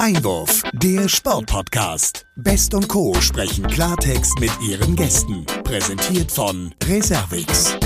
Einwurf, 0.00 0.62
der 0.72 1.10
Sportpodcast. 1.10 2.26
Best 2.36 2.72
und 2.72 2.88
Co. 2.88 3.12
sprechen 3.20 3.66
Klartext 3.66 4.40
mit 4.40 4.50
ihren 4.66 4.96
Gästen. 4.96 5.44
Präsentiert 5.62 6.32
von 6.32 6.74
Reservix. 6.84 7.78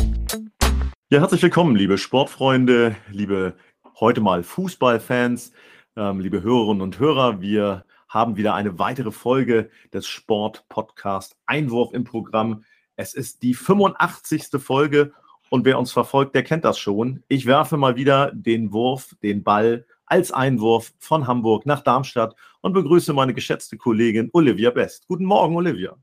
Ja, 1.11 1.19
herzlich 1.19 1.43
willkommen, 1.43 1.75
liebe 1.75 1.99
Sportfreunde, 1.99 2.95
liebe 3.11 3.57
heute 3.99 4.21
mal 4.21 4.45
Fußballfans, 4.45 5.51
ähm, 5.97 6.21
liebe 6.21 6.41
Hörerinnen 6.41 6.83
und 6.83 7.01
Hörer. 7.01 7.41
Wir 7.41 7.85
haben 8.09 8.37
wieder 8.37 8.55
eine 8.55 8.79
weitere 8.79 9.11
Folge 9.11 9.69
des 9.93 10.07
Sportpodcast 10.07 11.37
Einwurf 11.47 11.93
im 11.95 12.05
Programm. 12.05 12.63
Es 12.95 13.15
ist 13.15 13.43
die 13.43 13.55
85. 13.55 14.63
Folge 14.63 15.13
und 15.51 15.65
wer 15.65 15.81
uns 15.81 15.91
verfolgt, 15.91 16.37
der 16.37 16.45
kennt 16.45 16.65
das 16.65 16.79
schon. 16.79 17.25
Ich 17.27 17.47
werfe 17.47 17.77
mal 17.77 17.97
wieder 17.97 18.31
den 18.33 18.73
Wurf, 18.73 19.17
den 19.21 19.43
Ball 19.43 19.85
als 20.15 20.31
Einwurf 20.31 20.93
von 21.01 21.27
Hamburg 21.27 21.67
nach 21.67 21.81
Darmstadt 21.81 22.37
und 22.61 22.73
begrüße 22.73 23.13
meine 23.13 23.35
geschätzte 23.35 23.77
Kollegin 23.77 24.31
Olivia 24.33 24.71
Best. 24.71 25.09
Guten 25.09 25.25
Morgen, 25.25 25.57
Olivia. 25.57 25.97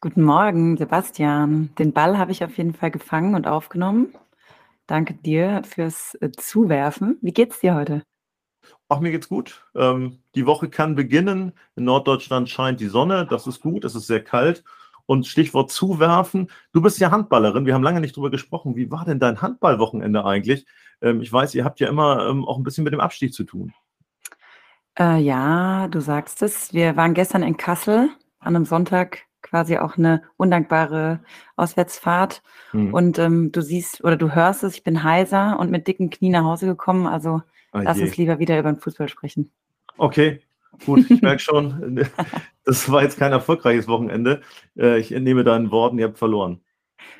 Guten 0.00 0.22
Morgen, 0.22 0.78
Sebastian. 0.78 1.68
Den 1.78 1.92
Ball 1.92 2.16
habe 2.16 2.32
ich 2.32 2.42
auf 2.42 2.56
jeden 2.56 2.72
Fall 2.72 2.90
gefangen 2.90 3.34
und 3.34 3.46
aufgenommen. 3.46 4.14
Danke 4.86 5.12
dir 5.12 5.60
fürs 5.66 6.14
äh, 6.22 6.30
Zuwerfen. 6.32 7.18
Wie 7.20 7.34
geht's 7.34 7.60
dir 7.60 7.74
heute? 7.74 8.02
Ach, 8.88 9.00
mir 9.00 9.10
geht's 9.10 9.28
gut. 9.28 9.66
Ähm, 9.74 10.22
die 10.34 10.46
Woche 10.46 10.70
kann 10.70 10.94
beginnen. 10.94 11.52
In 11.76 11.84
Norddeutschland 11.84 12.48
scheint 12.48 12.80
die 12.80 12.88
Sonne. 12.88 13.26
Das 13.28 13.46
ist 13.46 13.60
gut. 13.60 13.84
Es 13.84 13.94
ist 13.94 14.06
sehr 14.06 14.24
kalt. 14.24 14.64
Und 15.04 15.26
Stichwort 15.26 15.70
zuwerfen. 15.70 16.48
Du 16.72 16.80
bist 16.80 16.98
ja 17.00 17.10
Handballerin. 17.10 17.66
Wir 17.66 17.74
haben 17.74 17.82
lange 17.82 18.00
nicht 18.00 18.16
drüber 18.16 18.30
gesprochen. 18.30 18.76
Wie 18.76 18.90
war 18.90 19.04
denn 19.04 19.18
dein 19.20 19.42
Handballwochenende 19.42 20.24
eigentlich? 20.24 20.64
Ähm, 21.02 21.20
ich 21.20 21.32
weiß, 21.32 21.54
ihr 21.54 21.64
habt 21.64 21.80
ja 21.80 21.88
immer 21.88 22.28
ähm, 22.28 22.44
auch 22.44 22.56
ein 22.56 22.62
bisschen 22.62 22.84
mit 22.84 22.92
dem 22.92 23.00
Abstieg 23.00 23.34
zu 23.34 23.44
tun. 23.44 23.74
Äh, 24.98 25.18
ja, 25.20 25.88
du 25.88 26.00
sagst 26.00 26.42
es. 26.42 26.72
Wir 26.72 26.96
waren 26.96 27.14
gestern 27.14 27.42
in 27.42 27.56
Kassel 27.56 28.10
an 28.38 28.56
einem 28.56 28.64
Sonntag 28.64 29.26
quasi 29.42 29.76
auch 29.76 29.96
eine 29.98 30.22
undankbare 30.36 31.20
Auswärtsfahrt. 31.56 32.42
Hm. 32.70 32.94
Und 32.94 33.18
ähm, 33.18 33.52
du 33.52 33.60
siehst 33.60 34.02
oder 34.04 34.16
du 34.16 34.34
hörst 34.34 34.64
es, 34.64 34.74
ich 34.74 34.84
bin 34.84 35.02
heiser 35.02 35.58
und 35.58 35.70
mit 35.70 35.88
dicken 35.88 36.10
Knien 36.10 36.32
nach 36.32 36.44
Hause 36.44 36.66
gekommen. 36.66 37.06
Also 37.06 37.42
oh 37.72 37.78
lass 37.78 38.00
uns 38.00 38.16
lieber 38.16 38.38
wieder 38.38 38.58
über 38.58 38.72
den 38.72 38.80
Fußball 38.80 39.08
sprechen. 39.08 39.50
Okay, 39.98 40.40
gut, 40.86 41.10
ich 41.10 41.20
merke 41.22 41.40
schon, 41.40 42.06
das 42.64 42.90
war 42.90 43.02
jetzt 43.02 43.18
kein 43.18 43.32
erfolgreiches 43.32 43.88
Wochenende. 43.88 44.40
Äh, 44.76 44.98
ich 44.98 45.12
entnehme 45.12 45.44
deinen 45.44 45.70
Worten, 45.70 45.98
ihr 45.98 46.06
habt 46.06 46.18
verloren. 46.18 46.60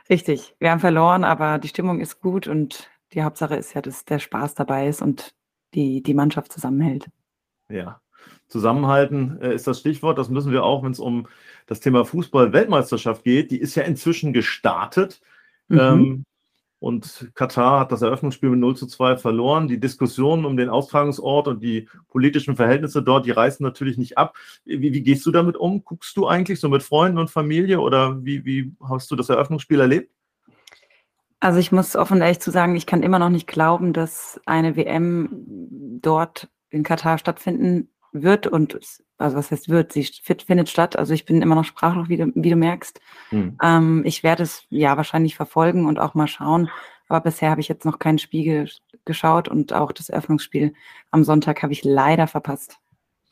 Richtig, 0.09 0.55
wir 0.59 0.71
haben 0.71 0.81
verloren, 0.81 1.25
aber 1.25 1.59
die 1.59 1.69
Stimmung 1.69 2.01
ist 2.01 2.21
gut 2.21 2.47
und 2.47 2.89
die 3.15 3.23
Hauptsache 3.23 3.57
ist 3.57 3.75
ja, 3.75 3.83
dass 3.83 4.05
der 4.05 4.19
Spaß 4.19 4.55
dabei 4.55 4.89
ist 4.89 5.03
und 5.03 5.35
die, 5.75 6.03
die 6.03 6.15
Mannschaft 6.15 6.53
zusammenhält. 6.53 7.11
Ja, 7.69 8.01
zusammenhalten 8.49 9.41
äh, 9.41 9.55
ist 9.55 9.67
das 9.67 9.81
Stichwort. 9.81 10.19
Das 10.19 10.29
müssen 10.29 10.53
wir 10.53 10.65
auch, 10.65 10.83
wenn 10.83 10.93
es 10.93 11.01
um 11.01 11.27
das 11.67 11.81
Thema 11.81 12.05
Fußball-Weltmeisterschaft 12.05 13.25
geht. 13.25 13.51
Die 13.51 13.59
ist 13.59 13.75
ja 13.75 13.83
inzwischen 13.83 14.33
gestartet. 14.33 15.21
Mhm. 15.69 15.79
Ähm, 15.79 16.25
und 16.79 17.31
Katar 17.37 17.79
hat 17.79 17.93
das 17.93 18.03
Eröffnungsspiel 18.03 18.51
mit 18.51 18.59
0 18.59 18.77
zu 18.77 18.89
2 18.89 19.17
verloren. 19.17 19.69
Die 19.69 19.79
Diskussionen 19.79 20.45
um 20.45 20.57
den 20.57 20.69
Austragungsort 20.69 21.47
und 21.47 21.63
die 21.63 21.89
politischen 22.09 22.57
Verhältnisse 22.57 23.05
dort, 23.05 23.25
die 23.25 23.31
reißen 23.31 23.63
natürlich 23.63 23.99
nicht 23.99 24.19
ab. 24.19 24.35
Wie, 24.65 24.93
wie, 24.93 25.03
gehst 25.03 25.25
du 25.25 25.31
damit 25.31 25.57
um? 25.57 25.85
Guckst 25.85 26.17
du 26.17 26.27
eigentlich 26.27 26.59
so 26.59 26.69
mit 26.69 26.83
Freunden 26.83 27.19
und 27.19 27.31
Familie 27.31 27.81
oder 27.81 28.25
wie, 28.25 28.45
wie 28.45 28.75
hast 28.83 29.13
du 29.13 29.17
das 29.17 29.29
Eröffnungsspiel 29.29 29.79
erlebt? 29.79 30.11
Also 31.43 31.59
ich 31.59 31.73
muss 31.73 31.97
offen 31.97 32.21
ehrlich 32.21 32.39
zu 32.39 32.53
sagen, 32.53 32.77
ich 32.77 32.87
kann 32.87 33.03
immer 33.03 33.19
noch 33.19 33.29
nicht 33.29 33.49
glauben, 33.49 33.93
dass 33.93 34.41
eine 34.47 34.77
WM 34.77 35.29
dort 36.01 36.49
in 36.71 36.85
Katar 36.85 37.19
stattfinden 37.19 37.89
wird 38.13 38.47
und 38.47 38.79
also 39.19 39.37
was 39.37 39.51
heißt 39.51 39.69
wird, 39.69 39.93
sie 39.93 40.05
findet 40.47 40.69
statt. 40.69 40.97
Also 40.97 41.15
ich 41.15 41.25
bin 41.25 41.43
immer 41.43 41.57
noch 41.57 41.65
sprachlos, 41.65 42.09
wie 42.09 42.17
du, 42.17 42.31
wie 42.37 42.51
du 42.51 42.55
merkst. 42.55 43.01
Hm. 43.31 43.59
Ähm, 43.61 44.03
ich 44.05 44.23
werde 44.23 44.45
es 44.45 44.67
ja 44.69 44.97
wahrscheinlich 44.97 45.35
verfolgen 45.35 45.87
und 45.87 45.99
auch 45.99 46.15
mal 46.15 46.29
schauen. 46.29 46.71
Aber 47.09 47.21
bisher 47.23 47.51
habe 47.51 47.61
ich 47.61 47.67
jetzt 47.67 47.85
noch 47.85 47.99
kein 47.99 48.19
Spiel 48.19 48.71
geschaut 49.05 49.49
und 49.49 49.73
auch 49.73 49.91
das 49.91 50.11
Eröffnungsspiel 50.11 50.75
am 51.11 51.25
Sonntag 51.25 51.65
habe 51.65 51.73
ich 51.73 51.83
leider 51.83 52.29
verpasst. 52.29 52.79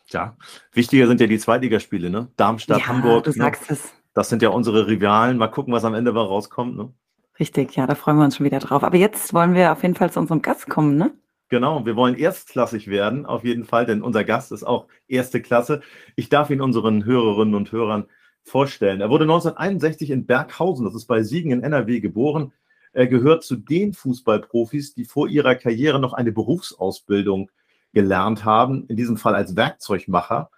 Ja, 0.08 0.36
wichtiger 0.72 1.06
sind 1.06 1.20
ja 1.20 1.28
die 1.28 1.38
Zweitligaspiele, 1.38 2.10
ne? 2.10 2.26
Darmstadt, 2.36 2.80
ja, 2.80 2.88
Hamburg. 2.88 3.22
Du 3.22 3.30
ne? 3.30 3.36
sagst 3.36 3.70
es. 3.70 3.94
Das 4.14 4.28
sind 4.28 4.42
ja 4.42 4.48
unsere 4.48 4.88
Rivalen. 4.88 5.38
Mal 5.38 5.46
gucken, 5.46 5.72
was 5.72 5.84
am 5.84 5.94
Ende 5.94 6.12
mal 6.12 6.24
rauskommt. 6.24 6.76
Ne? 6.76 6.92
Richtig, 7.40 7.74
ja, 7.74 7.86
da 7.86 7.94
freuen 7.94 8.18
wir 8.18 8.24
uns 8.24 8.36
schon 8.36 8.44
wieder 8.44 8.58
drauf. 8.58 8.84
Aber 8.84 8.98
jetzt 8.98 9.32
wollen 9.32 9.54
wir 9.54 9.72
auf 9.72 9.82
jeden 9.82 9.94
Fall 9.94 10.12
zu 10.12 10.20
unserem 10.20 10.42
Gast 10.42 10.68
kommen, 10.68 10.96
ne? 10.96 11.12
Genau, 11.48 11.84
wir 11.84 11.96
wollen 11.96 12.14
erstklassig 12.14 12.86
werden, 12.88 13.26
auf 13.26 13.44
jeden 13.44 13.64
Fall, 13.64 13.86
denn 13.86 14.02
unser 14.02 14.22
Gast 14.22 14.52
ist 14.52 14.62
auch 14.62 14.86
erste 15.08 15.40
Klasse. 15.40 15.80
Ich 16.14 16.28
darf 16.28 16.50
ihn 16.50 16.60
unseren 16.60 17.04
Hörerinnen 17.04 17.54
und 17.54 17.72
Hörern 17.72 18.06
vorstellen. 18.44 19.00
Er 19.00 19.10
wurde 19.10 19.24
1961 19.24 20.10
in 20.10 20.26
Berghausen, 20.26 20.84
das 20.84 20.94
ist 20.94 21.06
bei 21.06 21.22
Siegen 21.22 21.50
in 21.50 21.62
NRW, 21.62 22.00
geboren. 22.00 22.52
Er 22.92 23.06
gehört 23.06 23.42
zu 23.42 23.56
den 23.56 23.94
Fußballprofis, 23.94 24.94
die 24.94 25.04
vor 25.04 25.28
ihrer 25.28 25.54
Karriere 25.54 25.98
noch 25.98 26.12
eine 26.12 26.32
Berufsausbildung 26.32 27.50
gelernt 27.92 28.44
haben, 28.44 28.86
in 28.86 28.96
diesem 28.96 29.16
Fall 29.16 29.34
als 29.34 29.56
Werkzeugmacher. 29.56 30.50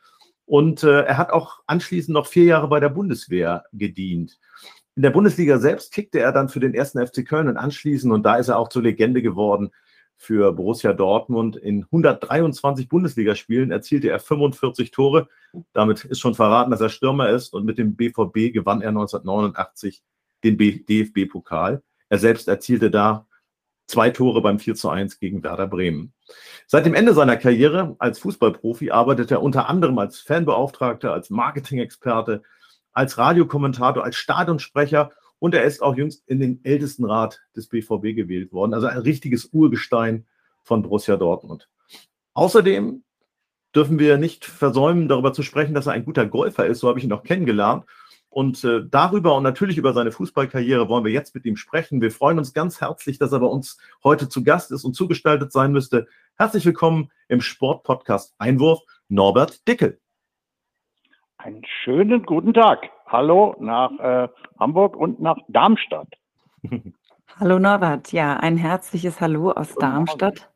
Und 0.47 0.83
äh, 0.83 1.03
er 1.03 1.17
hat 1.17 1.31
auch 1.31 1.61
anschließend 1.67 2.13
noch 2.13 2.27
vier 2.27 2.45
Jahre 2.45 2.69
bei 2.69 2.81
der 2.81 2.91
Bundeswehr 2.91 3.65
gedient. 3.73 4.39
In 4.95 5.03
der 5.03 5.11
Bundesliga 5.11 5.59
selbst 5.59 5.93
kickte 5.93 6.21
er 6.21 6.33
dann 6.33 6.49
für 6.49 6.61
den 6.61 6.75
ersten 6.75 7.05
FC 7.05 7.27
Köln 7.27 7.49
und 7.49 7.57
anschließend, 7.57 8.13
und 8.13 8.25
da 8.25 8.37
ist 8.37 8.49
er 8.49 8.59
auch 8.59 8.69
zur 8.69 8.83
Legende 8.83 9.23
geworden, 9.23 9.71
für 10.23 10.53
Borussia 10.53 10.93
Dortmund. 10.93 11.57
In 11.57 11.83
123 11.85 12.89
Bundesligaspielen 12.89 13.73
erzielte 13.73 14.09
er 14.09 14.21
45 14.21 14.93
Tore. 14.93 15.29
Damit 15.73 16.05
ist 16.05 16.21
schon 16.21 16.37
verraten, 16.37 16.71
dass 16.71 16.81
er 16.81 16.91
Stürmer 16.91 17.31
ist. 17.31 17.53
Und 17.53 17.65
mit 17.65 17.77
dem 17.77 17.97
BVB 17.97 18.53
gewann 18.53 18.83
er 18.83 18.91
1989 18.91 20.03
den 20.45 20.57
DFB-Pokal. 20.57 21.83
Er 22.09 22.19
selbst 22.19 22.47
erzielte 22.47 22.91
da 22.91 23.27
zwei 23.89 24.11
Tore 24.11 24.41
beim 24.43 24.61
4 24.61 24.77
zu 24.77 24.91
1 24.91 25.19
gegen 25.19 25.43
Werder 25.43 25.67
Bremen. 25.67 26.13
Seit 26.69 26.87
dem 26.87 26.95
Ende 26.95 27.15
seiner 27.15 27.37
Karriere 27.37 27.97
als 27.99 28.21
Fußballprofi 28.21 28.93
arbeitet 28.93 29.33
er 29.33 29.43
unter 29.43 29.69
anderem 29.69 29.99
als 29.99 30.21
Fanbeauftragter, 30.21 31.13
als 31.13 31.31
Marketingexperte, 31.31 32.43
als 32.93 33.19
Radiokommentator, 33.19 34.05
als 34.05 34.17
Stadionsprecher 34.17 35.13
und 35.39 35.55
er 35.55 35.65
ist 35.65 35.83
auch 35.83 35.97
jüngst 35.97 36.23
in 36.29 36.41
den 36.41 36.65
Ältestenrat 36.65 37.41
des 37.57 37.69
BVB 37.69 38.15
gewählt 38.15 38.53
worden. 38.53 38.75
Also 38.75 38.87
ein 38.87 38.99
richtiges 38.99 39.47
Urgestein 39.47 40.27
von 40.63 40.83
Borussia 40.83 41.17
Dortmund. 41.17 41.69
Außerdem 42.35 43.03
dürfen 43.75 43.99
wir 43.99 44.19
nicht 44.19 44.45
versäumen, 44.45 45.09
darüber 45.09 45.33
zu 45.33 45.43
sprechen, 45.43 45.75
dass 45.75 45.87
er 45.87 45.93
ein 45.93 46.05
guter 46.05 46.27
Golfer 46.27 46.67
ist. 46.67 46.81
So 46.81 46.89
habe 46.89 46.99
ich 46.99 47.05
ihn 47.05 47.13
auch 47.13 47.25
kennengelernt. 47.25 47.85
Und 48.29 48.65
äh, 48.65 48.83
darüber 48.89 49.35
und 49.37 49.43
natürlich 49.43 49.77
über 49.77 49.93
seine 49.93 50.13
Fußballkarriere 50.13 50.89
wollen 50.89 51.05
wir 51.05 51.13
jetzt 51.13 51.35
mit 51.35 51.45
ihm 51.45 51.57
sprechen. 51.57 52.01
Wir 52.01 52.11
freuen 52.11 52.39
uns 52.39 52.55
ganz 52.55 52.81
herzlich, 52.81 53.19
dass 53.19 53.33
er 53.33 53.41
bei 53.41 53.47
uns 53.47 53.77
heute 54.05 54.29
zu 54.29 54.43
Gast 54.43 54.71
ist 54.71 54.85
und 54.85 54.95
zugestaltet 54.95 55.53
sein 55.53 55.73
müsste. 55.73 56.07
Herzlich 56.37 56.65
willkommen 56.65 57.11
im 57.29 57.43
Sportpodcast 57.43 58.35
Einwurf, 58.39 58.81
Norbert 59.09 59.67
Dickel. 59.69 60.02
Einen 61.45 61.63
schönen 61.83 62.23
guten 62.23 62.55
Tag. 62.55 62.91
Hallo 63.07 63.57
nach 63.59 63.91
äh, 63.99 64.29
Hamburg 64.61 64.97
und 64.97 65.21
nach 65.21 65.39
Darmstadt. 65.49 66.07
Hallo 67.41 67.59
Norbert, 67.59 68.13
ja, 68.13 68.37
ein 68.37 68.57
herzliches 68.57 69.21
Hallo 69.21 69.51
aus 69.51 69.75
Darmstadt. 69.75 70.52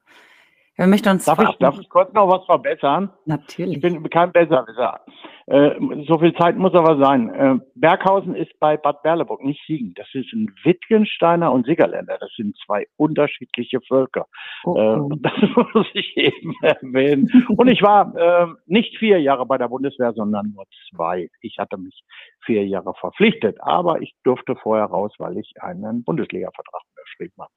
Wir 0.76 0.86
möchten 0.86 1.08
uns 1.08 1.24
darf, 1.24 1.38
ich, 1.38 1.56
darf 1.56 1.78
ich 1.80 1.88
kurz 1.88 2.12
noch 2.12 2.28
was 2.28 2.44
verbessern? 2.44 3.10
Natürlich. 3.24 3.76
Ich 3.76 3.80
bin 3.80 4.08
kein 4.10 4.30
Besserwisser. 4.30 5.00
Äh, 5.46 5.70
so 6.06 6.18
viel 6.18 6.34
Zeit 6.34 6.56
muss 6.56 6.74
aber 6.74 6.98
sein. 6.98 7.30
Äh, 7.30 7.58
Berghausen 7.76 8.34
ist 8.34 8.58
bei 8.60 8.76
Bad 8.76 9.02
Berleburg, 9.02 9.42
nicht 9.42 9.64
Siegen. 9.66 9.94
Das 9.94 10.06
ist 10.12 10.30
ein 10.34 10.54
Wittgensteiner 10.64 11.50
und 11.50 11.64
Siegerländer. 11.64 12.18
Das 12.18 12.30
sind 12.36 12.58
zwei 12.66 12.86
unterschiedliche 12.96 13.80
Völker. 13.88 14.26
Oh, 14.64 14.72
oh. 14.72 15.10
Äh, 15.12 15.18
das 15.20 15.32
muss 15.72 15.86
ich 15.94 16.14
eben 16.16 16.54
erwähnen. 16.62 17.46
Und 17.56 17.68
ich 17.68 17.80
war 17.80 18.14
äh, 18.14 18.48
nicht 18.66 18.98
vier 18.98 19.18
Jahre 19.20 19.46
bei 19.46 19.56
der 19.56 19.68
Bundeswehr, 19.68 20.12
sondern 20.12 20.52
nur 20.54 20.64
zwei. 20.90 21.30
Ich 21.40 21.56
hatte 21.58 21.78
mich 21.78 22.02
vier 22.44 22.66
Jahre 22.66 22.92
verpflichtet, 23.00 23.56
aber 23.60 24.02
ich 24.02 24.14
durfte 24.24 24.56
vorher 24.56 24.86
raus, 24.86 25.12
weil 25.18 25.38
ich 25.38 25.54
einen 25.60 26.04
Bundesliga-Vertrag 26.04 26.82
unterschrieben 26.90 27.34
habe. 27.38 27.52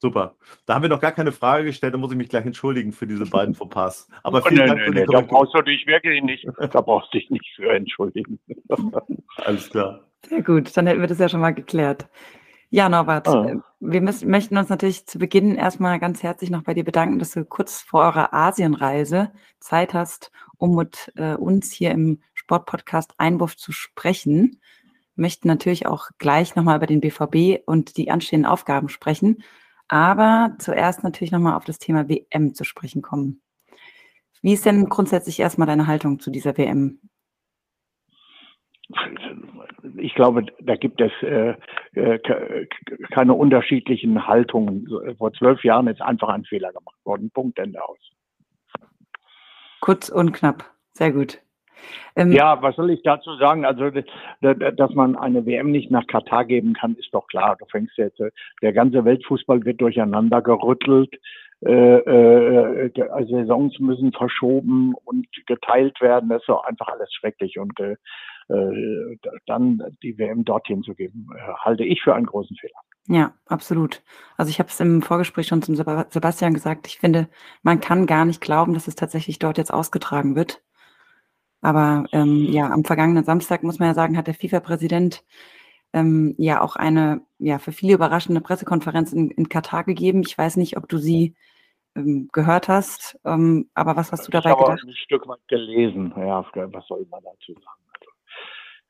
Super. 0.00 0.36
Da 0.64 0.74
haben 0.74 0.82
wir 0.82 0.88
noch 0.88 1.00
gar 1.00 1.12
keine 1.12 1.32
Frage 1.32 1.64
gestellt, 1.64 1.94
da 1.94 1.98
muss 1.98 2.12
ich 2.12 2.16
mich 2.16 2.28
gleich 2.28 2.46
entschuldigen 2.46 2.92
für 2.92 3.06
diese 3.06 3.26
beiden 3.26 3.54
Fauxpas. 3.56 4.08
Aber 4.22 4.42
vielen 4.42 4.60
nee, 4.60 4.66
Dank 4.66 4.80
für 4.80 4.90
die 4.92 5.00
nee, 5.00 5.06
Da 5.10 5.20
brauchst 5.20 5.54
du 5.54 5.62
dich 5.62 5.86
wirklich 5.86 6.22
nicht, 6.22 6.46
da 6.58 6.80
brauchst 6.80 7.12
du 7.12 7.18
dich 7.18 7.30
nicht 7.30 7.46
für 7.56 7.72
entschuldigen. 7.72 8.38
Alles 9.36 9.70
klar. 9.70 10.04
Sehr 10.28 10.42
gut, 10.42 10.76
dann 10.76 10.86
hätten 10.86 11.00
wir 11.00 11.08
das 11.08 11.18
ja 11.18 11.28
schon 11.28 11.40
mal 11.40 11.54
geklärt. 11.54 12.08
Ja, 12.70 12.88
Norbert, 12.88 13.28
ah. 13.28 13.46
Äh, 13.46 13.56
wir 13.80 14.00
müssen, 14.00 14.30
möchten 14.30 14.56
uns 14.56 14.68
natürlich 14.68 15.06
zu 15.06 15.18
Beginn 15.18 15.54
erstmal 15.56 15.98
ganz 15.98 16.22
herzlich 16.22 16.50
noch 16.50 16.62
bei 16.62 16.74
dir 16.74 16.84
bedanken, 16.84 17.18
dass 17.18 17.30
du 17.32 17.44
kurz 17.44 17.80
vor 17.80 18.02
eurer 18.02 18.34
Asienreise 18.34 19.32
Zeit 19.58 19.94
hast, 19.94 20.30
um 20.58 20.76
mit 20.76 21.12
äh, 21.16 21.34
uns 21.34 21.72
hier 21.72 21.92
im 21.92 22.20
Sportpodcast 22.34 23.14
Einwurf 23.18 23.56
zu 23.56 23.72
sprechen. 23.72 24.60
Wir 25.14 25.22
möchten 25.22 25.48
natürlich 25.48 25.86
auch 25.86 26.10
gleich 26.18 26.56
nochmal 26.56 26.76
über 26.76 26.86
den 26.86 27.00
BVB 27.00 27.62
und 27.66 27.96
die 27.96 28.10
anstehenden 28.10 28.50
Aufgaben 28.50 28.88
sprechen. 28.88 29.42
Aber 29.88 30.54
zuerst 30.58 31.02
natürlich 31.02 31.32
nochmal 31.32 31.54
auf 31.54 31.64
das 31.64 31.78
Thema 31.78 32.08
WM 32.08 32.54
zu 32.54 32.64
sprechen 32.64 33.02
kommen. 33.02 33.40
Wie 34.42 34.52
ist 34.52 34.66
denn 34.66 34.88
grundsätzlich 34.88 35.40
erstmal 35.40 35.66
deine 35.66 35.86
Haltung 35.86 36.20
zu 36.20 36.30
dieser 36.30 36.56
WM? 36.56 37.00
Ich 39.96 40.14
glaube, 40.14 40.46
da 40.60 40.76
gibt 40.76 41.00
es 41.00 41.12
äh, 41.22 41.54
äh 41.94 42.66
keine 43.10 43.34
unterschiedlichen 43.34 44.26
Haltungen. 44.26 44.86
Vor 45.18 45.32
zwölf 45.32 45.62
Jahren 45.64 45.88
ist 45.88 46.00
einfach 46.00 46.28
ein 46.28 46.44
Fehler 46.44 46.72
gemacht 46.72 46.98
worden. 47.04 47.30
Punkt, 47.30 47.58
Ende 47.58 47.82
aus. 47.82 47.98
Kurz 49.80 50.08
und 50.08 50.32
knapp. 50.32 50.70
Sehr 50.92 51.12
gut. 51.12 51.40
Ähm, 52.16 52.32
ja, 52.32 52.60
was 52.62 52.76
soll 52.76 52.90
ich 52.90 53.02
dazu 53.02 53.36
sagen? 53.36 53.64
Also, 53.64 53.90
dass 54.40 54.94
man 54.94 55.16
eine 55.16 55.46
WM 55.46 55.70
nicht 55.70 55.90
nach 55.90 56.06
Katar 56.06 56.44
geben 56.44 56.74
kann, 56.74 56.96
ist 56.96 57.12
doch 57.12 57.26
klar. 57.28 57.56
Du 57.58 57.66
fängst 57.66 57.96
jetzt, 57.96 58.20
äh, 58.20 58.30
der 58.62 58.72
ganze 58.72 59.04
Weltfußball 59.04 59.64
wird 59.64 59.80
durcheinander 59.80 60.42
gerüttelt. 60.42 61.14
Äh, 61.64 61.70
äh, 61.70 62.90
Saisons 63.28 63.78
müssen 63.80 64.12
verschoben 64.12 64.94
und 65.04 65.26
geteilt 65.46 66.00
werden. 66.00 66.28
Das 66.28 66.42
ist 66.42 66.48
doch 66.48 66.64
einfach 66.64 66.88
alles 66.88 67.12
schrecklich. 67.12 67.58
Und 67.58 67.78
äh, 67.80 67.96
äh 68.48 69.16
dann 69.46 69.82
die 70.02 70.16
WM 70.18 70.44
dorthin 70.44 70.82
zu 70.82 70.94
geben, 70.94 71.28
äh, 71.36 71.40
halte 71.64 71.84
ich 71.84 72.02
für 72.02 72.14
einen 72.14 72.26
großen 72.26 72.56
Fehler. 72.56 72.78
Ja, 73.08 73.32
absolut. 73.46 74.02
Also 74.36 74.50
ich 74.50 74.58
habe 74.58 74.68
es 74.68 74.78
im 74.80 75.02
Vorgespräch 75.02 75.46
schon 75.48 75.62
zum 75.62 75.74
Sebastian 75.74 76.54
gesagt. 76.54 76.86
Ich 76.86 76.98
finde, 76.98 77.28
man 77.62 77.80
kann 77.80 78.06
gar 78.06 78.24
nicht 78.24 78.40
glauben, 78.40 78.74
dass 78.74 78.86
es 78.86 78.96
tatsächlich 78.96 79.38
dort 79.38 79.58
jetzt 79.58 79.72
ausgetragen 79.72 80.36
wird. 80.36 80.62
Aber 81.60 82.04
ähm, 82.12 82.46
ja, 82.50 82.70
am 82.70 82.84
vergangenen 82.84 83.24
Samstag 83.24 83.62
muss 83.62 83.78
man 83.78 83.88
ja 83.88 83.94
sagen, 83.94 84.16
hat 84.16 84.26
der 84.26 84.34
FIFA-Präsident 84.34 85.24
ähm, 85.92 86.34
ja 86.38 86.60
auch 86.60 86.76
eine 86.76 87.22
ja 87.38 87.58
für 87.58 87.72
viele 87.72 87.94
überraschende 87.94 88.40
Pressekonferenz 88.40 89.12
in, 89.12 89.30
in 89.30 89.48
Katar 89.48 89.84
gegeben. 89.84 90.22
Ich 90.24 90.36
weiß 90.36 90.56
nicht, 90.56 90.76
ob 90.76 90.88
du 90.88 90.98
sie 90.98 91.34
ähm, 91.96 92.28
gehört 92.32 92.68
hast, 92.68 93.18
ähm, 93.24 93.70
aber 93.74 93.96
was 93.96 94.12
hast 94.12 94.26
du 94.26 94.30
dabei 94.30 94.50
ich 94.50 94.56
habe 94.56 94.64
gedacht? 94.70 94.84
ein 94.86 94.94
Stück 94.94 95.26
weit 95.26 95.46
gelesen. 95.48 96.12
Ja, 96.16 96.44
was 96.54 96.86
soll 96.86 97.06
man 97.10 97.22
dazu 97.24 97.54
sagen? 97.54 97.82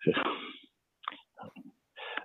Also, 0.04 0.20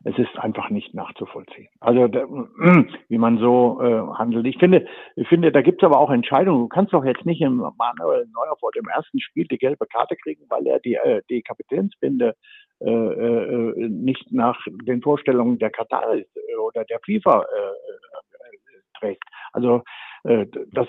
es 0.06 0.18
ist 0.18 0.38
einfach 0.38 0.70
nicht 0.70 0.94
nachzuvollziehen. 0.94 1.70
Also 1.80 2.08
wie 3.08 3.18
man 3.18 3.38
so 3.38 3.80
äh, 3.82 4.18
handelt. 4.18 4.46
Ich 4.46 4.58
finde, 4.58 4.86
ich 5.16 5.28
finde, 5.28 5.52
da 5.52 5.62
gibt 5.62 5.82
es 5.82 5.86
aber 5.86 6.00
auch 6.00 6.10
Entscheidungen. 6.10 6.64
Du 6.64 6.68
kannst 6.68 6.94
doch 6.94 7.06
jetzt 7.06 7.26
nicht 7.26 7.42
im 7.42 7.58
Manuel 7.58 8.28
Neuer 8.34 8.58
vor 8.60 8.72
dem 8.76 8.88
ersten 8.88 9.20
Spiel 9.22 9.48
die 9.48 9.58
gelbe 9.58 9.86
Karte 9.86 10.16
kriegen, 10.16 10.44
weil 10.50 10.68
er 10.68 10.80
die, 10.80 10.96
äh, 10.96 11.22
die 11.30 11.42
Kapitänsbinde 11.42 12.36
äh, 12.82 12.90
äh, 12.90 13.88
nicht 13.88 14.32
nach 14.32 14.60
den 14.68 15.02
Vorstellungen 15.02 15.58
der 15.58 15.70
Katar 15.70 16.16
äh, 16.16 16.26
oder 16.62 16.84
der 16.84 17.00
FIFA 17.06 17.42
äh, 17.42 17.46
äh, 17.46 19.00
trägt. 19.00 19.24
Also 19.54 19.84
äh, 20.24 20.46
das 20.72 20.88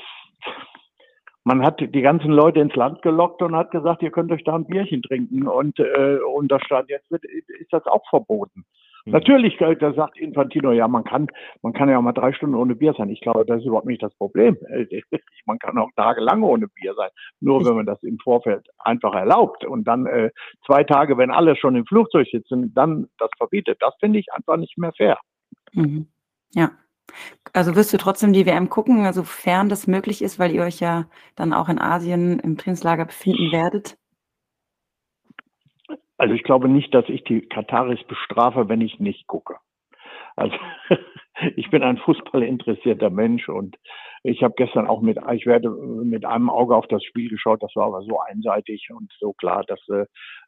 man 1.46 1.62
hat 1.62 1.78
die 1.80 2.00
ganzen 2.00 2.30
Leute 2.30 2.60
ins 2.60 2.74
Land 2.74 3.02
gelockt 3.02 3.42
und 3.42 3.54
hat 3.54 3.70
gesagt, 3.70 4.02
ihr 4.02 4.10
könnt 4.10 4.32
euch 4.32 4.44
da 4.44 4.54
ein 4.54 4.64
Bierchen 4.64 5.02
trinken 5.02 5.46
und 5.46 5.78
äh, 5.78 6.16
und 6.16 6.50
da 6.50 6.58
stand 6.58 6.88
jetzt 6.88 7.10
wird, 7.10 7.24
ist 7.24 7.72
das 7.72 7.86
auch 7.86 8.02
verboten. 8.08 8.64
Mhm. 9.04 9.12
Natürlich, 9.12 9.60
äh, 9.60 9.76
da 9.76 9.92
sagt 9.92 10.18
Infantino, 10.18 10.72
ja, 10.72 10.88
man 10.88 11.04
kann, 11.04 11.28
man 11.62 11.72
kann 11.72 11.88
ja 11.88 11.98
auch 11.98 12.02
mal 12.02 12.12
drei 12.12 12.32
Stunden 12.32 12.54
ohne 12.54 12.74
Bier 12.74 12.94
sein. 12.96 13.10
Ich 13.10 13.20
glaube, 13.20 13.44
das 13.44 13.60
ist 13.60 13.66
überhaupt 13.66 13.86
nicht 13.86 14.02
das 14.02 14.14
Problem. 14.14 14.56
Man 15.46 15.58
kann 15.58 15.76
auch 15.76 15.90
tagelang 15.94 16.42
ohne 16.42 16.68
Bier 16.68 16.94
sein. 16.94 17.10
Nur 17.40 17.64
wenn 17.66 17.74
man 17.74 17.84
das 17.84 18.02
im 18.02 18.18
Vorfeld 18.18 18.66
einfach 18.78 19.14
erlaubt 19.14 19.66
und 19.66 19.84
dann 19.84 20.06
äh, 20.06 20.30
zwei 20.64 20.84
Tage, 20.84 21.18
wenn 21.18 21.30
alle 21.30 21.54
schon 21.54 21.76
im 21.76 21.84
Flugzeug 21.84 22.26
sitzen, 22.30 22.72
dann 22.74 23.08
das 23.18 23.28
verbietet. 23.36 23.76
Das 23.80 23.94
finde 24.00 24.20
ich 24.20 24.32
einfach 24.32 24.56
nicht 24.56 24.78
mehr 24.78 24.92
fair. 24.96 25.18
Mhm. 25.72 26.06
Ja. 26.54 26.70
Also 27.52 27.76
wirst 27.76 27.92
du 27.92 27.98
trotzdem 27.98 28.32
die 28.32 28.46
WM 28.46 28.70
gucken, 28.70 29.04
also 29.04 29.22
fern 29.22 29.68
das 29.68 29.86
möglich 29.86 30.22
ist, 30.22 30.38
weil 30.38 30.52
ihr 30.52 30.62
euch 30.62 30.80
ja 30.80 31.06
dann 31.36 31.52
auch 31.52 31.68
in 31.68 31.78
Asien 31.78 32.38
im 32.40 32.56
Trainingslager 32.56 33.04
befinden 33.04 33.52
werdet? 33.52 33.98
Also 36.16 36.34
ich 36.34 36.42
glaube 36.44 36.68
nicht, 36.68 36.94
dass 36.94 37.08
ich 37.08 37.24
die 37.24 37.42
Kataris 37.42 38.02
bestrafe, 38.04 38.68
wenn 38.68 38.80
ich 38.80 39.00
nicht 39.00 39.26
gucke. 39.26 39.56
Also 40.36 40.56
ich 41.56 41.70
bin 41.70 41.82
ein 41.82 41.98
fußballinteressierter 41.98 43.10
Mensch 43.10 43.48
und 43.48 43.76
ich 44.22 44.42
habe 44.42 44.54
gestern 44.56 44.86
auch 44.86 45.02
mit, 45.02 45.18
ich 45.32 45.44
werde 45.44 45.70
mit 45.70 46.24
einem 46.24 46.48
Auge 46.48 46.74
auf 46.74 46.86
das 46.86 47.04
Spiel 47.04 47.28
geschaut, 47.28 47.62
das 47.62 47.76
war 47.76 47.86
aber 47.86 48.02
so 48.02 48.20
einseitig 48.20 48.88
und 48.90 49.12
so 49.18 49.32
klar, 49.34 49.64
dass 49.66 49.80
äh, 49.88 50.06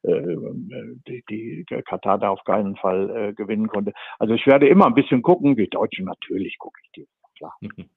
äh 0.09 0.97
die, 1.07 1.25
die 1.29 1.65
Katar 1.85 2.19
da 2.19 2.31
auf 2.31 2.43
keinen 2.45 2.77
Fall 2.77 3.11
äh, 3.11 3.33
gewinnen 3.35 3.69
konnte. 3.69 3.93
Also 4.19 4.35
ich 4.35 4.47
werde 4.47 4.69
immer 4.69 4.87
ein 4.87 4.95
bisschen 4.95 5.23
gucken, 5.23 5.57
die 5.57 5.69
Deutschen 5.69 6.07
natürlich 6.07 6.59
gucke 6.59 6.81
ich 6.83 6.91
die, 6.93 7.09
klar. 7.37 7.55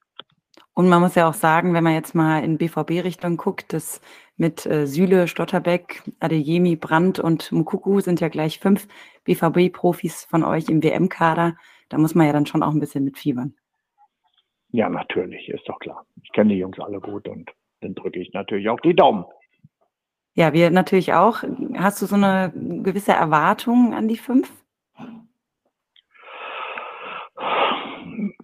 Und 0.79 0.87
man 0.87 1.01
muss 1.01 1.15
ja 1.15 1.27
auch 1.27 1.33
sagen, 1.33 1.73
wenn 1.73 1.83
man 1.83 1.93
jetzt 1.93 2.15
mal 2.15 2.41
in 2.41 2.57
BVB-Richtung 2.57 3.35
guckt, 3.35 3.73
dass 3.73 3.99
mit 4.37 4.65
äh, 4.65 4.87
Süle, 4.87 5.27
Stotterbeck, 5.27 6.03
Adeyemi, 6.21 6.77
Brandt 6.77 7.19
und 7.19 7.51
Mukuku 7.51 7.99
sind 7.99 8.21
ja 8.21 8.29
gleich 8.29 8.59
fünf 8.59 8.87
BVB-Profis 9.25 10.23
von 10.23 10.45
euch 10.45 10.69
im 10.69 10.81
WM-Kader. 10.81 11.57
Da 11.89 11.97
muss 11.97 12.15
man 12.15 12.27
ja 12.27 12.31
dann 12.31 12.45
schon 12.45 12.63
auch 12.63 12.71
ein 12.71 12.79
bisschen 12.79 13.03
mitfiebern. 13.03 13.55
Ja, 14.71 14.87
natürlich, 14.87 15.49
ist 15.49 15.67
doch 15.67 15.79
klar. 15.79 16.05
Ich 16.23 16.31
kenne 16.31 16.53
die 16.53 16.59
Jungs 16.59 16.79
alle 16.79 17.01
gut 17.01 17.27
und 17.27 17.51
dann 17.81 17.93
drücke 17.93 18.21
ich 18.21 18.31
natürlich 18.31 18.69
auch 18.69 18.79
die 18.79 18.95
Daumen. 18.95 19.25
Ja, 20.33 20.53
wir 20.53 20.71
natürlich 20.71 21.11
auch. 21.11 21.43
Hast 21.75 22.01
du 22.01 22.05
so 22.05 22.15
eine 22.15 22.53
gewisse 22.55 23.11
Erwartung 23.11 23.93
an 23.93 24.07
die 24.07 24.15
fünf? 24.15 24.49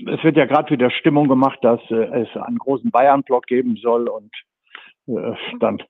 Es 0.08 0.24
wird 0.24 0.38
ja 0.38 0.46
gerade 0.46 0.72
wieder 0.72 0.90
Stimmung 0.90 1.28
gemacht, 1.28 1.60
dass 1.62 1.80
äh, 1.90 2.22
es 2.22 2.36
einen 2.38 2.58
großen 2.58 2.92
Bayern-Block 2.92 3.48
geben 3.48 3.78
soll 3.78 4.08
und 4.08 4.32
äh, 5.08 5.36
dann, 5.60 5.82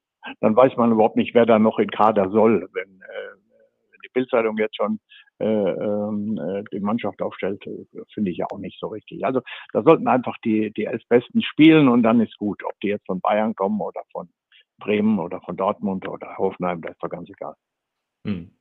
dann 0.42 0.56
weiß 0.56 0.76
man 0.78 0.92
überhaupt 0.92 1.16
nicht, 1.16 1.34
wer 1.34 1.46
da 1.46 1.60
noch 1.60 1.80
in 1.80 1.90
Kader 1.90 2.30
soll, 2.30 2.68
wenn, 2.74 3.02
äh, 3.02 3.36
die 4.04 4.10
Bildzeitung 4.14 4.58
jetzt 4.58 4.78
schon 4.78 5.00
äh, 5.40 5.46
ähm, 5.46 6.38
äh, 6.38 6.64
die 6.72 6.80
Mannschaft 6.80 7.22
aufstellt, 7.22 7.64
finde 8.14 8.32
ich 8.32 8.38
ja 8.38 8.46
auch 8.50 8.58
nicht 8.58 8.80
so 8.80 8.88
richtig. 8.88 9.26
Also 9.26 9.42
da 9.74 9.84
sollten 9.84 10.08
einfach 10.08 10.38
die, 10.46 10.72
die 10.72 10.86
elf 10.86 11.02
Besten 11.10 11.42
spielen 11.42 11.90
und 11.90 12.04
dann 12.04 12.22
ist 12.22 12.38
gut. 12.38 12.64
Ob 12.64 12.80
die 12.81 12.88
jetzt 12.88 13.06
von 13.06 13.20
Bayern 13.20 13.56
kommen 13.56 13.81
oder 13.81 14.02
von 14.12 14.30
Bremen 14.78 15.20
oder 15.20 15.42
von 15.42 15.58
Dortmund 15.58 16.08
oder 16.08 16.38
Hoffenheim, 16.38 16.81
das 16.81 16.92
ist 16.92 17.04
doch 17.04 17.10
ganz 17.10 17.30
egal. 17.30 17.56
Hm. 18.26 18.52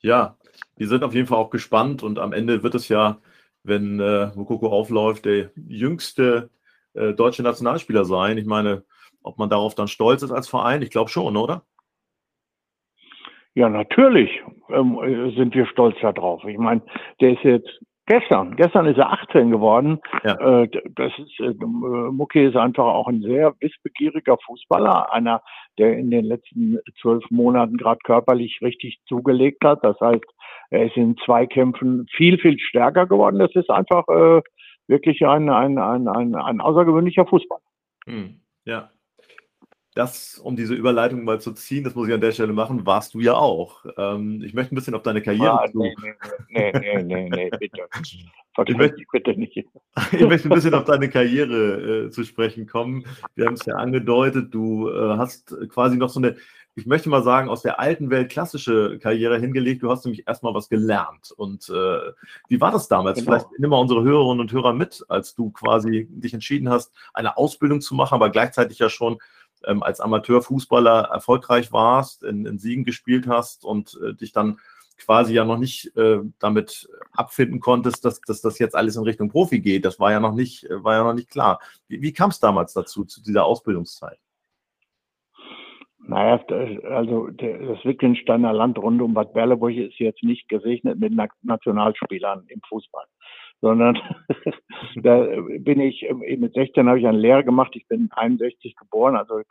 Ja, 0.00 0.36
wir 0.76 0.88
sind 0.88 1.04
auf 1.04 1.14
jeden 1.14 1.26
Fall 1.26 1.38
auch 1.38 1.50
gespannt 1.50 2.02
und 2.02 2.18
am 2.18 2.32
Ende 2.32 2.62
wird 2.62 2.74
es 2.74 2.88
ja 2.88 3.18
wenn 3.64 4.00
äh, 4.00 4.30
Mokoko 4.34 4.68
aufläuft, 4.68 5.24
der 5.24 5.50
jüngste 5.56 6.50
äh, 6.94 7.12
deutsche 7.12 7.42
Nationalspieler 7.42 8.04
sein. 8.04 8.38
Ich 8.38 8.46
meine, 8.46 8.84
ob 9.22 9.38
man 9.38 9.50
darauf 9.50 9.74
dann 9.74 9.88
stolz 9.88 10.22
ist 10.22 10.32
als 10.32 10.48
Verein, 10.48 10.82
ich 10.82 10.90
glaube 10.90 11.10
schon, 11.10 11.36
oder? 11.36 11.64
Ja, 13.54 13.68
natürlich 13.68 14.30
ähm, 14.70 14.98
sind 15.36 15.54
wir 15.54 15.66
stolz 15.66 15.96
darauf. 16.00 16.44
Ich 16.44 16.58
meine, 16.58 16.82
der 17.20 17.32
ist 17.32 17.44
jetzt 17.44 17.80
gestern, 18.06 18.56
gestern 18.56 18.86
ist 18.86 18.98
er 18.98 19.12
18 19.12 19.50
geworden. 19.50 20.00
Ja. 20.24 20.62
Äh, 20.62 20.68
das 20.94 21.12
ist, 21.18 21.40
äh, 21.40 21.54
Mucki 21.64 22.44
ist 22.44 22.56
einfach 22.56 22.84
auch 22.84 23.08
ein 23.08 23.22
sehr 23.22 23.54
wissbegieriger 23.60 24.36
Fußballer, 24.46 25.12
einer, 25.12 25.42
der 25.78 25.96
in 25.96 26.10
den 26.10 26.24
letzten 26.24 26.78
zwölf 27.00 27.24
Monaten 27.30 27.76
gerade 27.76 28.00
körperlich 28.04 28.60
richtig 28.62 29.00
zugelegt 29.06 29.64
hat. 29.64 29.80
Das 29.82 29.98
heißt, 30.00 30.24
er 30.70 30.86
ist 30.86 30.96
in 30.96 31.16
Zweikämpfen 31.24 32.06
viel, 32.16 32.38
viel 32.38 32.58
stärker 32.58 33.06
geworden. 33.06 33.38
Das 33.38 33.54
ist 33.54 33.70
einfach 33.70 34.06
äh, 34.08 34.42
wirklich 34.86 35.26
ein, 35.26 35.48
ein, 35.48 35.78
ein, 35.78 36.08
ein, 36.08 36.34
ein 36.34 36.60
außergewöhnlicher 36.60 37.26
Fußballer. 37.26 37.62
Hm, 38.06 38.40
ja. 38.64 38.90
Das, 39.94 40.38
um 40.38 40.56
diese 40.56 40.74
Überleitung 40.74 41.24
mal 41.24 41.40
zu 41.40 41.52
ziehen, 41.52 41.84
das 41.84 41.94
muss 41.94 42.08
ich 42.08 42.14
an 42.14 42.20
der 42.20 42.32
Stelle 42.32 42.54
machen, 42.54 42.86
warst 42.86 43.12
du 43.12 43.20
ja 43.20 43.34
auch. 43.34 43.84
Ähm, 43.98 44.42
ich 44.42 44.54
möchte 44.54 44.74
ein 44.74 44.76
bisschen 44.76 44.94
auf 44.94 45.02
deine 45.02 45.20
Karriere 45.20 45.62
ah, 45.62 45.70
zu. 45.70 45.78
Nee, 45.78 45.94
nee, 46.48 46.72
nee, 46.72 47.02
nee, 47.02 47.28
nee, 47.28 47.50
bitte. 47.58 47.82
ich 48.66 48.76
möchte, 48.76 49.02
bitte 49.12 49.38
nicht. 49.38 49.56
ich 50.12 50.26
möchte 50.26 50.48
ein 50.48 50.54
bisschen 50.54 50.74
auf 50.74 50.84
deine 50.84 51.10
Karriere 51.10 52.06
äh, 52.06 52.10
zu 52.10 52.24
sprechen 52.24 52.66
kommen. 52.66 53.04
Wir 53.34 53.46
haben 53.46 53.54
es 53.54 53.66
ja 53.66 53.74
angedeutet, 53.74 54.54
du 54.54 54.88
äh, 54.88 55.16
hast 55.18 55.54
quasi 55.68 55.98
noch 55.98 56.08
so 56.08 56.20
eine 56.20 56.36
ich 56.74 56.86
möchte 56.86 57.10
mal 57.10 57.22
sagen, 57.22 57.50
aus 57.50 57.62
der 57.62 57.78
alten 57.78 58.08
Welt 58.08 58.30
klassische 58.30 58.98
Karriere 58.98 59.38
hingelegt. 59.38 59.82
Du 59.82 59.90
hast 59.90 60.04
nämlich 60.04 60.26
erstmal 60.26 60.54
was 60.54 60.68
gelernt. 60.68 61.30
Und 61.36 61.68
äh, 61.68 62.12
wie 62.48 62.60
war 62.60 62.70
das 62.70 62.88
damals? 62.88 63.18
Genau. 63.18 63.32
Vielleicht 63.32 63.58
nimm 63.58 63.70
mal 63.70 63.78
unsere 63.78 64.02
Hörerinnen 64.02 64.40
und 64.40 64.52
Hörer 64.52 64.72
mit, 64.72 65.04
als 65.08 65.34
du 65.34 65.50
quasi 65.50 66.08
dich 66.10 66.32
entschieden 66.32 66.70
hast, 66.70 66.92
eine 67.12 67.36
Ausbildung 67.36 67.82
zu 67.82 67.94
machen, 67.94 68.14
aber 68.14 68.30
gleichzeitig 68.30 68.78
ja 68.78 68.88
schon 68.88 69.18
ähm, 69.66 69.82
als 69.82 70.00
Amateurfußballer 70.00 71.10
erfolgreich 71.12 71.72
warst, 71.72 72.24
in, 72.24 72.46
in 72.46 72.58
Siegen 72.58 72.84
gespielt 72.84 73.26
hast 73.26 73.64
und 73.64 73.98
äh, 74.02 74.14
dich 74.14 74.32
dann 74.32 74.58
quasi 74.98 75.34
ja 75.34 75.44
noch 75.44 75.58
nicht 75.58 75.96
äh, 75.96 76.20
damit 76.38 76.88
abfinden 77.12 77.60
konntest, 77.60 78.04
dass, 78.04 78.20
dass 78.20 78.40
das 78.40 78.58
jetzt 78.58 78.76
alles 78.76 78.96
in 78.96 79.02
Richtung 79.02 79.30
Profi 79.30 79.60
geht. 79.60 79.84
Das 79.84 79.98
war 79.98 80.12
ja 80.12 80.20
noch 80.20 80.34
nicht, 80.34 80.66
war 80.70 80.94
ja 80.94 81.04
noch 81.04 81.14
nicht 81.14 81.30
klar. 81.30 81.60
Wie, 81.88 82.00
wie 82.02 82.12
kam 82.12 82.30
es 82.30 82.40
damals 82.40 82.72
dazu, 82.72 83.04
zu 83.04 83.22
dieser 83.22 83.44
Ausbildungszeit? 83.44 84.18
Naja, 86.04 86.44
also 86.90 87.28
das 87.28 87.84
Wittgensteiner 87.84 88.52
Land 88.52 88.76
rund 88.78 89.00
um 89.00 89.14
Bad 89.14 89.32
Berleburg 89.34 89.74
ist 89.74 89.98
jetzt 89.98 90.22
nicht 90.24 90.48
gesegnet 90.48 90.98
mit 90.98 91.12
Nationalspielern 91.42 92.44
im 92.48 92.60
Fußball. 92.68 93.04
Sondern 93.62 93.96
da 94.96 95.24
bin 95.60 95.80
ich, 95.80 96.04
mit 96.36 96.52
16 96.52 96.88
habe 96.88 96.98
ich 96.98 97.06
eine 97.06 97.16
Lehre 97.16 97.44
gemacht. 97.44 97.70
Ich 97.74 97.86
bin 97.86 98.10
61 98.10 98.74
geboren, 98.76 99.16
also 99.16 99.38
äh, 99.38 99.44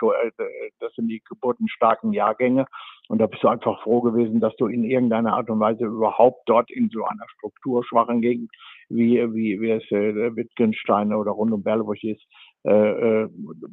das 0.80 0.94
sind 0.96 1.08
die 1.08 1.24
geburtenstarken 1.28 2.14
Jahrgänge. 2.14 2.66
Und 3.08 3.20
da 3.20 3.28
bist 3.28 3.42
du 3.44 3.48
einfach 3.48 3.82
froh 3.84 4.02
gewesen, 4.02 4.40
dass 4.42 4.56
du 4.58 4.68
in 4.68 4.84
irgendeiner 4.84 5.34
Art 5.34 5.50
und 5.50 5.60
Weise 5.60 5.86
überhaupt 5.86 6.42
dort 6.46 6.70
in 6.70 6.90
so 6.90 7.04
einer 7.06 7.26
strukturschwachen 7.38 8.22
Gegend, 8.22 8.52
wie, 8.90 9.18
wie, 9.34 9.60
wie 9.62 9.72
es 9.72 9.90
äh, 9.92 10.36
Wittgenstein 10.36 11.14
oder 11.14 11.32
rund 11.32 11.54
um 11.54 11.64
Berleburg 11.64 12.04
ist, 12.04 12.22
äh, 12.66 13.24
äh, 13.24 13.30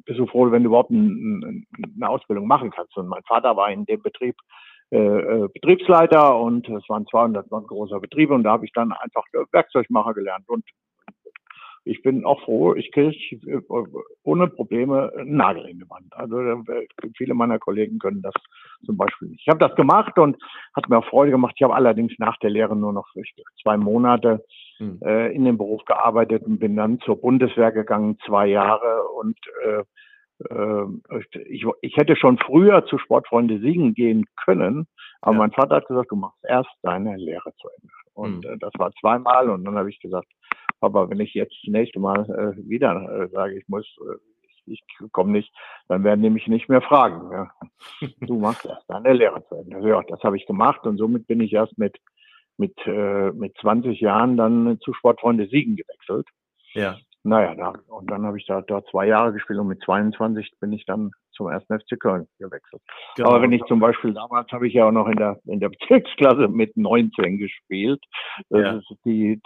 bist 0.07 0.21
du 0.21 0.27
froh, 0.27 0.51
wenn 0.53 0.63
du 0.63 0.69
überhaupt 0.69 0.91
ein, 0.91 1.67
eine 1.97 2.09
Ausbildung 2.09 2.47
machen 2.47 2.71
kannst. 2.71 2.97
Und 2.97 3.09
mein 3.09 3.23
Vater 3.25 3.57
war 3.57 3.71
in 3.73 3.85
dem 3.87 4.01
Betrieb 4.03 4.37
äh, 4.91 4.97
äh 4.97 5.49
Betriebsleiter 5.49 6.39
und 6.39 6.69
es 6.69 6.89
waren 6.89 7.07
200 7.07 7.51
Mann 7.51 7.67
großer 7.67 8.01
Betriebe 8.01 8.35
und 8.35 8.45
da 8.45 8.53
habe 8.53 8.67
ich 8.67 8.73
dann 8.73 8.93
einfach 8.93 9.25
Werkzeugmacher 9.53 10.15
gelernt 10.15 10.49
und 10.49 10.65
ich 11.89 12.03
bin 12.03 12.25
auch 12.25 12.41
froh, 12.43 12.75
ich 12.75 12.93
kriege 12.93 13.17
äh, 13.47 13.61
ohne 14.23 14.49
Probleme 14.49 15.11
einen 15.17 15.37
Nagel 15.37 15.65
in 15.67 15.79
die 15.79 15.89
Wand. 15.89 16.13
Also 16.13 16.39
äh, 16.41 16.87
viele 17.17 17.35
meiner 17.35 17.59
Kollegen 17.59 17.99
können 17.99 18.21
das 18.21 18.35
zum 18.85 18.97
Beispiel 18.97 19.29
nicht. 19.29 19.41
Ich 19.41 19.49
habe 19.49 19.59
das 19.59 19.75
gemacht 19.75 20.19
und 20.19 20.37
hat 20.75 20.89
mir 20.89 20.99
auch 20.99 21.09
Freude 21.09 21.31
gemacht. 21.31 21.55
Ich 21.57 21.63
habe 21.63 21.75
allerdings 21.75 22.13
nach 22.19 22.37
der 22.39 22.51
Lehre 22.51 22.77
nur 22.77 22.93
noch 22.93 23.09
zwei 23.63 23.79
Monate 23.79 24.45
hm. 24.77 25.01
äh, 25.03 25.35
in 25.35 25.45
dem 25.45 25.57
Beruf 25.57 25.85
gearbeitet 25.87 26.43
und 26.45 26.59
bin 26.59 26.77
dann 26.77 27.01
zur 27.01 27.21
Bundeswehr 27.21 27.73
gegangen, 27.73 28.19
zwei 28.27 28.47
Jahre 28.47 29.09
und 29.19 29.39
äh, 29.65 29.79
äh 29.79 29.85
ich, 30.41 31.67
ich 31.81 31.97
hätte 31.97 32.15
schon 32.15 32.39
früher 32.39 32.85
zu 32.87 32.99
Sportfreunde 32.99 33.59
Siegen 33.59 33.95
gehen 33.95 34.25
können, 34.37 34.87
aber 35.21 35.33
ja. 35.33 35.39
mein 35.39 35.53
Vater 35.53 35.77
hat 35.77 35.89
gesagt, 35.89 36.13
du 36.13 36.17
machst 36.17 36.39
erst 36.45 36.71
deine 36.83 37.17
Lehre 37.17 37.53
zu 37.57 37.69
Ende. 37.69 37.93
Und 38.15 38.45
mhm. 38.45 38.59
das 38.59 38.73
war 38.79 38.93
zweimal 39.01 39.51
und 39.51 39.65
dann 39.65 39.77
habe 39.77 39.91
ich 39.91 40.01
gesagt, 40.01 40.29
aber 40.81 41.11
wenn 41.11 41.21
ich 41.21 41.35
jetzt 41.35 41.57
das 41.63 41.73
nächste 41.73 42.01
Mal 42.01 42.25
äh, 42.31 42.69
wieder 42.69 43.25
äh, 43.25 43.29
sage, 43.29 43.59
ich 43.59 43.69
muss, 43.69 43.87
äh, 44.01 44.17
ich, 44.67 44.83
ich 45.01 45.13
komme 45.13 45.33
nicht, 45.33 45.53
dann 45.89 46.05
werden 46.05 46.23
die 46.23 46.31
mich 46.31 46.47
nicht 46.47 46.69
mehr 46.69 46.83
fragen. 46.83 47.31
Ja. 47.33 47.51
Du 48.21 48.39
machst 48.39 48.65
erst 48.65 48.89
deine 48.89 49.13
Lehre 49.13 49.45
zu 49.49 49.57
Ende. 49.57 49.89
Ja, 49.89 50.03
das 50.03 50.21
habe 50.23 50.37
ich 50.37 50.47
gemacht 50.47 50.87
und 50.87 50.99
somit 50.99 51.27
bin 51.27 51.41
ich 51.41 51.53
erst 51.53 51.77
mit 51.79 51.97
mit 52.57 52.77
äh, 52.87 53.31
mit 53.33 53.57
20 53.59 54.01
Jahren 54.01 54.37
dann 54.37 54.79
zu 54.81 54.93
Sportfreunde 54.93 55.47
Siegen 55.47 55.77
gewechselt. 55.77 56.27
Ja. 56.75 56.97
Naja, 57.25 57.55
da, 57.55 57.75
und 57.89 58.11
dann 58.11 58.25
habe 58.25 58.39
ich 58.39 58.47
da, 58.47 58.63
da 58.63 58.83
zwei 58.85 59.07
Jahre 59.07 59.33
gespielt 59.33 59.59
und 59.59 59.69
mit 59.69 59.83
22 59.83 60.53
bin 60.61 60.73
ich 60.73 60.85
dann 60.87 61.11
zum 61.33 61.49
ersten 61.49 61.79
FC 61.79 61.99
Köln 61.99 62.27
gewechselt. 62.39 62.83
Genau. 63.17 63.31
Aber 63.31 63.43
wenn 63.43 63.53
ich 63.53 63.63
zum 63.65 63.81
Beispiel 63.81 64.15
damals 64.15 64.51
habe 64.53 64.67
ich 64.69 64.75
ja 64.75 64.87
auch 64.87 64.93
noch 64.93 65.09
in 65.09 65.17
der 65.17 65.39
in 65.47 65.61
der 65.61 65.69
Bezirksklasse 65.89 66.49
mit 66.49 66.77
19 66.77 67.39
gespielt. 67.39 68.03
Das 68.51 68.61
ja. 68.61 68.73
ist 68.79 68.93
die 69.05 69.41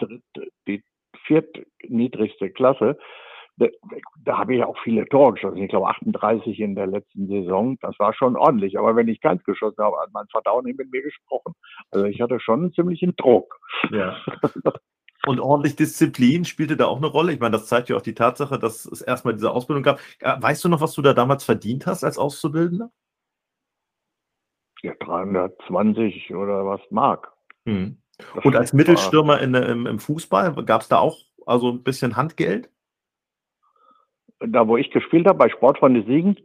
die 0.67 0.83
viertniedrigste 1.25 2.51
Klasse. 2.51 2.97
Da, 3.57 3.67
da 4.23 4.39
habe 4.39 4.55
ich 4.55 4.63
auch 4.63 4.77
viele 4.83 5.05
Tore 5.05 5.33
geschossen. 5.33 5.57
Ich 5.57 5.69
glaube 5.69 5.87
38 5.87 6.59
in 6.59 6.73
der 6.73 6.87
letzten 6.87 7.27
Saison. 7.27 7.77
Das 7.81 7.97
war 7.99 8.11
schon 8.13 8.35
ordentlich. 8.35 8.79
Aber 8.79 8.95
wenn 8.95 9.07
ich 9.07 9.21
keins 9.21 9.43
geschossen 9.43 9.83
habe, 9.83 9.97
hat 9.97 10.09
mein 10.11 10.25
auch 10.45 10.63
nicht 10.63 10.79
mit 10.79 10.91
mir 10.91 11.03
gesprochen. 11.03 11.53
Also 11.91 12.07
ich 12.07 12.19
hatte 12.19 12.39
schon 12.39 12.61
einen 12.61 12.73
ziemlichen 12.73 13.15
Druck. 13.15 13.59
Ja. 13.91 14.17
Und 15.25 15.39
ordentlich 15.39 15.75
Disziplin 15.75 16.43
spielte 16.43 16.75
da 16.75 16.87
auch 16.87 16.97
eine 16.97 17.07
Rolle. 17.07 17.31
Ich 17.31 17.39
meine, 17.39 17.53
das 17.53 17.67
zeigt 17.67 17.89
ja 17.89 17.95
auch 17.95 18.01
die 18.01 18.13
Tatsache, 18.13 18.59
dass 18.59 18.85
es 18.85 19.01
erstmal 19.01 19.33
diese 19.33 19.51
Ausbildung 19.51 19.83
gab. 19.83 19.99
Äh, 20.19 20.35
weißt 20.41 20.63
du 20.65 20.69
noch, 20.69 20.81
was 20.81 20.93
du 20.93 21.01
da 21.01 21.13
damals 21.13 21.45
verdient 21.45 21.85
hast 21.85 22.03
als 22.03 22.17
Auszubildender? 22.17 22.91
Ja, 24.81 24.93
320 24.99 26.35
oder 26.35 26.65
was 26.65 26.81
mag. 26.89 27.31
Hm. 27.65 27.97
Und 28.43 28.55
als 28.55 28.73
Mittelstürmer 28.73 29.39
in, 29.39 29.53
im, 29.53 29.87
im 29.87 29.99
Fußball 29.99 30.53
gab 30.65 30.81
es 30.81 30.89
da 30.89 30.99
auch 30.99 31.17
also 31.45 31.71
ein 31.71 31.83
bisschen 31.83 32.15
Handgeld? 32.15 32.69
Da, 34.39 34.67
wo 34.67 34.75
ich 34.75 34.91
gespielt 34.91 35.25
habe, 35.25 35.37
bei 35.37 35.49
Sportfreunde 35.49 36.03
Siegen? 36.03 36.37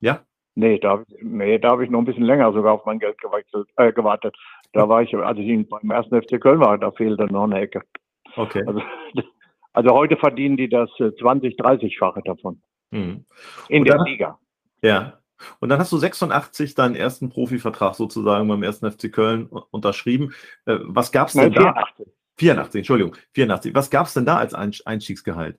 Ja. 0.00 0.24
Nee, 0.54 0.78
da, 0.78 1.04
nee, 1.22 1.58
da 1.58 1.70
habe 1.70 1.84
ich 1.84 1.90
noch 1.90 2.00
ein 2.00 2.04
bisschen 2.04 2.24
länger 2.24 2.52
sogar 2.52 2.74
auf 2.74 2.84
mein 2.84 2.98
Geld 2.98 3.18
gewechselt, 3.20 3.68
äh, 3.76 3.92
gewartet. 3.92 4.36
Da 4.72 4.88
war 4.88 5.02
ich, 5.02 5.14
als 5.16 5.38
ich 5.38 5.68
beim 5.68 5.90
ersten 5.90 6.20
FC 6.20 6.40
Köln 6.40 6.60
war, 6.60 6.76
da 6.76 6.90
fehlte 6.90 7.24
noch 7.32 7.44
eine 7.44 7.60
Ecke. 7.60 7.82
Okay. 8.36 8.62
Also, 8.66 8.82
also 9.72 9.90
heute 9.90 10.16
verdienen 10.16 10.56
die 10.56 10.68
das 10.68 10.90
20, 10.96 11.58
äh, 11.58 11.62
30-fache 11.62 12.22
davon. 12.24 12.60
Mhm. 12.90 13.24
In 13.68 13.84
der 13.84 13.98
Liga. 14.02 14.38
Ja. 14.82 15.18
Und 15.60 15.68
dann 15.68 15.78
hast 15.78 15.92
du 15.92 15.98
86 15.98 16.74
deinen 16.74 16.96
ersten 16.96 17.28
Profivertrag 17.28 17.94
sozusagen 17.94 18.48
beim 18.48 18.62
ersten 18.62 18.90
FC 18.90 19.12
Köln 19.12 19.48
unterschrieben. 19.70 20.32
Äh, 20.66 20.78
was 20.82 21.12
gab 21.12 21.28
es 21.28 21.34
denn 21.34 21.52
84. 21.52 22.06
da? 22.06 22.12
84, 22.38 22.78
Entschuldigung, 22.80 23.16
84. 23.34 23.74
Was 23.74 23.90
gab 23.90 24.06
es 24.06 24.14
denn 24.14 24.24
da 24.24 24.36
als 24.36 24.54
Einstiegsgehalt? 24.54 25.58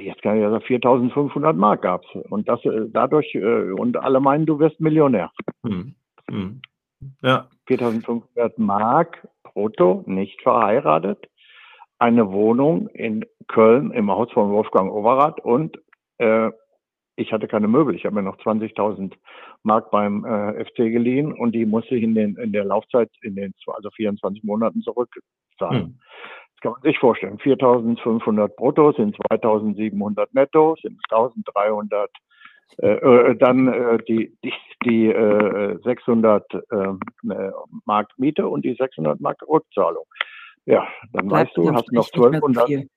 Jetzt 0.00 0.22
kann 0.22 0.36
ich 0.36 0.44
also 0.44 0.58
4.500 0.58 1.54
Mark 1.54 1.82
gab 1.82 2.04
es. 2.04 2.22
Und 2.30 2.48
das 2.48 2.64
äh, 2.64 2.86
dadurch, 2.88 3.34
und 3.34 3.96
alle 3.96 4.20
meinen, 4.20 4.46
du 4.46 4.58
wirst 4.58 4.80
Millionär. 4.80 5.32
Hm. 5.64 5.94
Hm. 6.30 6.60
Ja. 7.22 7.48
4.500 7.68 8.52
Mark 8.56 9.26
brutto, 9.58 10.04
nicht 10.06 10.40
verheiratet, 10.42 11.28
eine 11.98 12.30
Wohnung 12.30 12.86
in 12.88 13.24
Köln 13.48 13.90
im 13.90 14.08
Haus 14.08 14.30
von 14.30 14.52
Wolfgang 14.52 14.92
Overath 14.92 15.40
und 15.40 15.76
äh, 16.18 16.50
ich 17.16 17.32
hatte 17.32 17.48
keine 17.48 17.66
Möbel. 17.66 17.96
Ich 17.96 18.04
habe 18.04 18.14
mir 18.14 18.22
noch 18.22 18.38
20.000 18.38 19.14
Mark 19.64 19.90
beim 19.90 20.24
äh, 20.24 20.64
FC 20.64 20.76
geliehen 20.76 21.32
und 21.32 21.56
die 21.56 21.66
musste 21.66 21.96
ich 21.96 22.04
in, 22.04 22.14
den, 22.14 22.36
in 22.36 22.52
der 22.52 22.64
Laufzeit, 22.64 23.10
in 23.22 23.34
den 23.34 23.52
also 23.66 23.90
24 23.90 24.44
Monaten 24.44 24.80
zurückzahlen. 24.82 25.86
Hm. 25.86 25.98
Das 26.52 26.60
kann 26.60 26.72
man 26.72 26.82
sich 26.82 26.98
vorstellen. 27.00 27.38
4.500 27.38 28.54
brutto 28.54 28.92
sind 28.92 29.16
2.700 29.16 30.28
netto, 30.34 30.76
sind 30.80 31.00
1.300 31.10 32.06
äh, 32.80 32.86
äh, 32.86 33.36
dann 33.36 33.66
äh, 33.66 33.98
die, 34.06 34.36
die, 34.44 34.52
die 34.84 35.06
äh, 35.08 35.78
600 35.82 36.44
äh, 36.54 36.76
äh, 36.76 37.52
Mark 37.84 38.10
Miete 38.16 38.48
und 38.48 38.64
die 38.64 38.74
600 38.74 39.20
Mark 39.20 39.42
Rückzahlung. 39.48 40.04
Ja, 40.66 40.86
dann 41.12 41.28
Bleibt 41.28 41.48
weißt 41.48 41.56
du, 41.56 41.72
hast 41.72 41.92
noch 41.92 42.08
1200. 42.12 42.88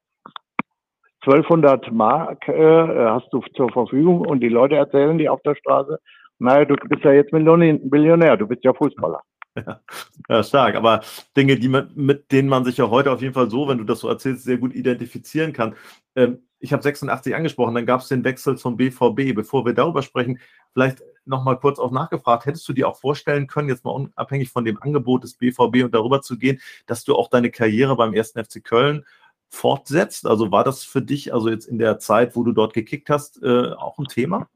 1200 1.24 1.92
Mark 1.92 2.48
äh, 2.48 3.10
hast 3.10 3.32
du 3.32 3.42
zur 3.56 3.72
Verfügung 3.72 4.22
und 4.22 4.40
die 4.40 4.50
Leute 4.50 4.76
erzählen 4.76 5.18
dir 5.18 5.32
auf 5.32 5.42
der 5.44 5.56
Straße, 5.56 6.00
naja, 6.40 6.66
du 6.66 6.76
bist 6.90 7.04
ja 7.04 7.12
jetzt 7.12 7.32
Millionär, 7.32 8.36
du 8.36 8.48
bist 8.48 8.64
ja 8.64 8.74
Fußballer. 8.74 9.22
Ja, 9.56 9.82
ja, 10.30 10.44
stark. 10.44 10.76
Aber 10.76 11.02
Dinge, 11.36 11.58
die 11.58 11.68
man, 11.68 11.92
mit 11.94 12.32
denen 12.32 12.50
man 12.50 12.64
sich 12.64 12.78
ja 12.78 12.90
heute 12.90 13.12
auf 13.12 13.22
jeden 13.22 13.34
Fall 13.34 13.50
so, 13.50 13.68
wenn 13.68 13.78
du 13.78 13.84
das 13.84 14.00
so 14.00 14.08
erzählst, 14.08 14.46
sehr 14.46 14.58
gut 14.58 14.74
identifizieren 14.74 15.54
kann. 15.54 15.76
Ähm, 16.16 16.40
ich 16.60 16.74
habe 16.74 16.82
86 16.82 17.36
angesprochen, 17.36 17.76
dann 17.76 17.86
gab 17.86 18.02
es 18.02 18.08
den 18.08 18.24
Wechsel 18.24 18.58
zum 18.58 18.78
BVB. 18.78 19.36
Bevor 19.36 19.66
wir 19.66 19.74
darüber 19.74 20.02
sprechen, 20.02 20.40
vielleicht 20.74 21.04
nochmal 21.26 21.60
kurz 21.60 21.80
auch 21.80 21.92
nachgefragt, 21.92 22.46
hättest 22.46 22.68
du 22.68 22.74
dir 22.74 22.88
auch 22.88 22.98
vorstellen 22.98 23.48
können, 23.48 23.70
jetzt 23.70 23.86
mal 23.86 23.92
unabhängig 23.92 24.50
von 24.50 24.66
dem 24.66 24.82
Angebot 24.82 25.24
des 25.24 25.36
BVB 25.36 25.84
und 25.84 25.94
darüber 25.94 26.22
zu 26.22 26.38
gehen, 26.38 26.60
dass 26.88 27.04
du 27.04 27.16
auch 27.16 27.30
deine 27.30 27.52
Karriere 27.52 27.96
beim 27.96 28.14
ersten 28.14 28.44
FC 28.44 28.64
Köln 28.64 29.06
fortsetzt? 29.50 30.26
Also 30.26 30.52
war 30.52 30.64
das 30.64 30.84
für 30.84 31.02
dich, 31.02 31.34
also 31.34 31.50
jetzt 31.50 31.66
in 31.66 31.78
der 31.78 32.00
Zeit, 32.00 32.36
wo 32.36 32.44
du 32.44 32.52
dort 32.52 32.74
gekickt 32.74 33.10
hast, 33.10 33.42
äh, 33.44 33.72
auch 33.74 33.98
ein 34.00 34.06
Thema? 34.06 34.50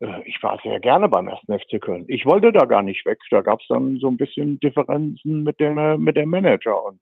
Äh, 0.00 0.22
ich 0.24 0.42
war 0.42 0.58
sehr 0.62 0.80
gerne 0.80 1.08
beim 1.08 1.28
ersten 1.28 1.58
FC 1.58 1.80
Köln. 1.80 2.04
Ich 2.08 2.24
wollte 2.26 2.52
da 2.52 2.64
gar 2.64 2.82
nicht 2.82 3.04
weg. 3.06 3.18
Da 3.30 3.40
gab 3.42 3.60
es 3.60 3.66
dann 3.68 3.98
so 3.98 4.08
ein 4.08 4.16
bisschen 4.16 4.60
Differenzen 4.60 5.42
mit 5.42 5.60
dem, 5.60 5.78
äh, 5.78 5.96
mit 5.96 6.16
dem 6.16 6.30
Manager. 6.30 6.84
Und 6.84 7.00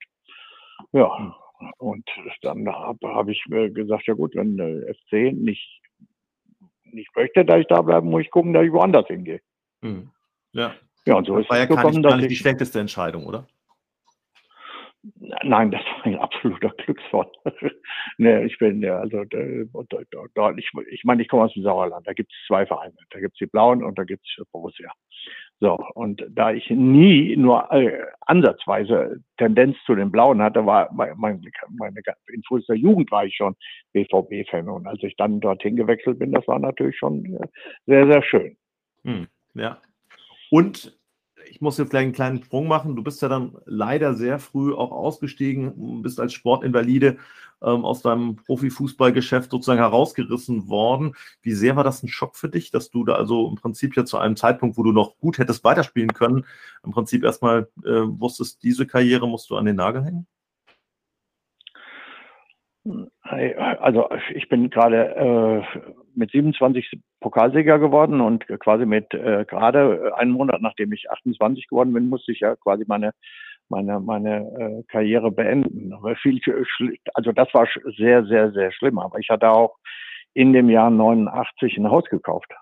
ja, 0.93 1.35
und 1.79 2.09
dann 2.43 2.69
habe 2.69 3.15
hab 3.15 3.29
ich 3.29 3.43
gesagt, 3.45 4.07
ja 4.07 4.15
gut, 4.15 4.35
wenn 4.35 4.57
der 4.57 4.95
FC 4.95 5.33
nicht, 5.33 5.81
nicht 6.95 7.15
möchte, 7.17 7.45
dass 7.45 7.61
ich 7.61 7.67
da 7.67 7.83
bleibe, 7.83 8.07
muss 8.07 8.23
ich 8.23 8.31
gucken, 8.31 8.53
dass 8.53 8.65
ich 8.65 8.73
woanders 8.73 9.07
hingehe. 9.07 9.41
Hm. 9.83 10.11
Ja. 10.53 10.75
Ja, 11.07 11.17
und 11.17 11.27
so 11.27 11.35
das 11.35 11.45
ist 11.45 11.51
war 11.51 11.59
ja 11.59 11.67
gekommen, 11.67 12.03
gar 12.03 12.17
nicht 12.17 12.31
die 12.31 12.37
schlechteste 12.37 12.81
Entscheidung, 12.81 13.27
oder? 13.27 13.47
Nein, 15.43 15.71
das 15.71 15.83
war 15.83 16.07
ein 16.07 16.19
absoluter 16.19 16.71
Glücksfall. 16.71 17.31
ne, 18.17 18.45
ich 18.45 18.57
bin 18.59 18.81
ja, 18.81 19.01
also 19.01 19.23
da, 19.25 20.51
ich, 20.57 20.71
ich 20.91 21.05
meine, 21.05 21.21
ich 21.21 21.29
komme 21.29 21.45
aus 21.45 21.53
dem 21.53 21.63
Sauerland, 21.63 22.07
da 22.07 22.15
gibt 22.15 22.33
es 22.33 22.47
zwei 22.47 22.65
Vereine. 22.65 22.95
Da 23.11 23.21
gibt 23.21 23.35
es 23.35 23.39
die 23.39 23.47
Blauen 23.47 23.85
und 23.85 23.99
da 23.99 24.05
gibt 24.05 24.25
es 24.27 24.47
Borussia. 24.51 24.91
So, 25.61 25.79
und 25.95 26.25
da 26.31 26.53
ich 26.53 26.69
nie 26.71 27.37
nur 27.37 27.71
äh, 27.73 28.07
ansatzweise 28.23 29.21
Tendenz 29.39 29.77
zu 29.87 29.95
den 29.95 30.11
Blauen 30.11 30.43
hatte, 30.43 30.67
war 30.67 30.93
meine, 30.93 31.15
meine 31.17 31.41
in 32.33 32.43
frühester 32.43 32.75
Jugend 32.75 33.11
war 33.11 33.25
ich 33.25 33.37
schon 33.37 33.55
BVB-Fan. 33.93 34.69
Und 34.69 34.87
als 34.87 35.03
ich 35.03 35.17
dann 35.17 35.41
dorthin 35.41 35.77
gewechselt 35.77 36.19
bin, 36.19 36.33
das 36.33 36.47
war 36.49 36.59
natürlich 36.59 36.99
schon 36.99 37.25
äh, 37.25 37.47
sehr, 37.87 38.07
sehr 38.07 38.23
schön. 38.23 38.57
Hm, 39.05 39.29
ja. 39.55 39.79
Und 40.51 40.97
ich 41.49 41.61
muss 41.61 41.79
jetzt 41.79 41.91
gleich 41.91 42.05
einen 42.05 42.13
kleinen 42.13 42.43
Sprung 42.43 42.69
machen. 42.69 42.97
Du 42.97 43.03
bist 43.03 43.23
ja 43.23 43.29
dann 43.29 43.57
leider 43.65 44.15
sehr 44.15 44.39
früh 44.39 44.75
auch 44.75 44.93
ausgestiegen, 44.93 46.03
bist 46.03 46.21
als 46.21 46.33
Sportinvalide 46.33 47.17
ähm, 47.63 47.85
aus 47.85 48.03
deinem 48.03 48.37
Profifußballgeschäft 48.37 49.51
sozusagen 49.51 49.81
herausgerissen 49.81 50.69
worden. 50.69 51.15
Wie 51.43 51.53
sehr 51.53 51.77
war 51.77 51.85
das 51.85 52.03
ein 52.03 52.09
Schock 52.09 52.37
für 52.37 52.49
dich, 52.49 52.71
dass 52.71 52.91
du 52.91 53.05
da 53.05 53.15
also 53.15 53.49
im 53.49 53.57
Prinzip 53.57 53.97
ja 53.97 54.05
zu 54.05 54.19
einem 54.19 54.37
Zeitpunkt, 54.37 54.77
wo 54.77 54.83
du 54.83 54.93
noch 54.93 55.19
gut 55.19 55.39
hättest 55.39 55.65
weiterspielen 55.65 56.13
können, 56.13 56.45
im 56.85 56.93
Prinzip 56.93 57.25
erstmal 57.25 57.69
äh, 57.85 58.03
wusstest, 58.05 58.63
diese 58.63 58.87
Karriere 58.87 59.29
musst 59.29 59.51
du 59.51 59.57
an 59.57 59.65
den 59.65 59.77
Nagel 59.77 60.05
hängen? 60.05 60.27
Also 62.85 64.11
ich 64.35 64.49
bin 64.51 64.69
gerade 64.69 65.17
äh, 65.17 66.04
mit 66.17 66.31
27 66.31 66.99
Pokalsieger 67.21 67.79
geworden 67.79 68.21
und 68.21 68.47
quasi 68.61 68.87
mit 68.87 69.13
äh, 69.15 69.45
gerade 69.47 70.13
einen 70.17 70.33
Monat 70.33 70.61
nachdem 70.61 70.93
ich 70.93 71.11
28 71.11 71.69
geworden 71.69 71.93
bin, 71.93 72.09
musste 72.09 72.33
ich 72.33 72.41
ja 72.41 72.57
quasi 72.57 72.85
meine 72.87 73.13
meine 73.69 74.01
meine 74.01 74.41
äh, 74.59 74.83
Karriere 74.89 75.31
beenden. 75.31 75.93
Aber 75.93 76.17
viel, 76.17 76.41
also 77.15 77.33
das 77.33 77.53
war 77.55 77.67
sehr 77.97 78.25
sehr 78.27 78.53
sehr 78.53 78.73
schlimm. 78.73 78.99
Aber 78.99 79.19
ich 79.19 79.31
hatte 79.31 79.51
auch 79.51 79.77
in 80.35 80.53
dem 80.53 80.69
Jahr 80.69 80.91
89 80.91 81.79
ein 81.79 81.91
Haus 81.91 82.05
gekauft. 82.05 82.53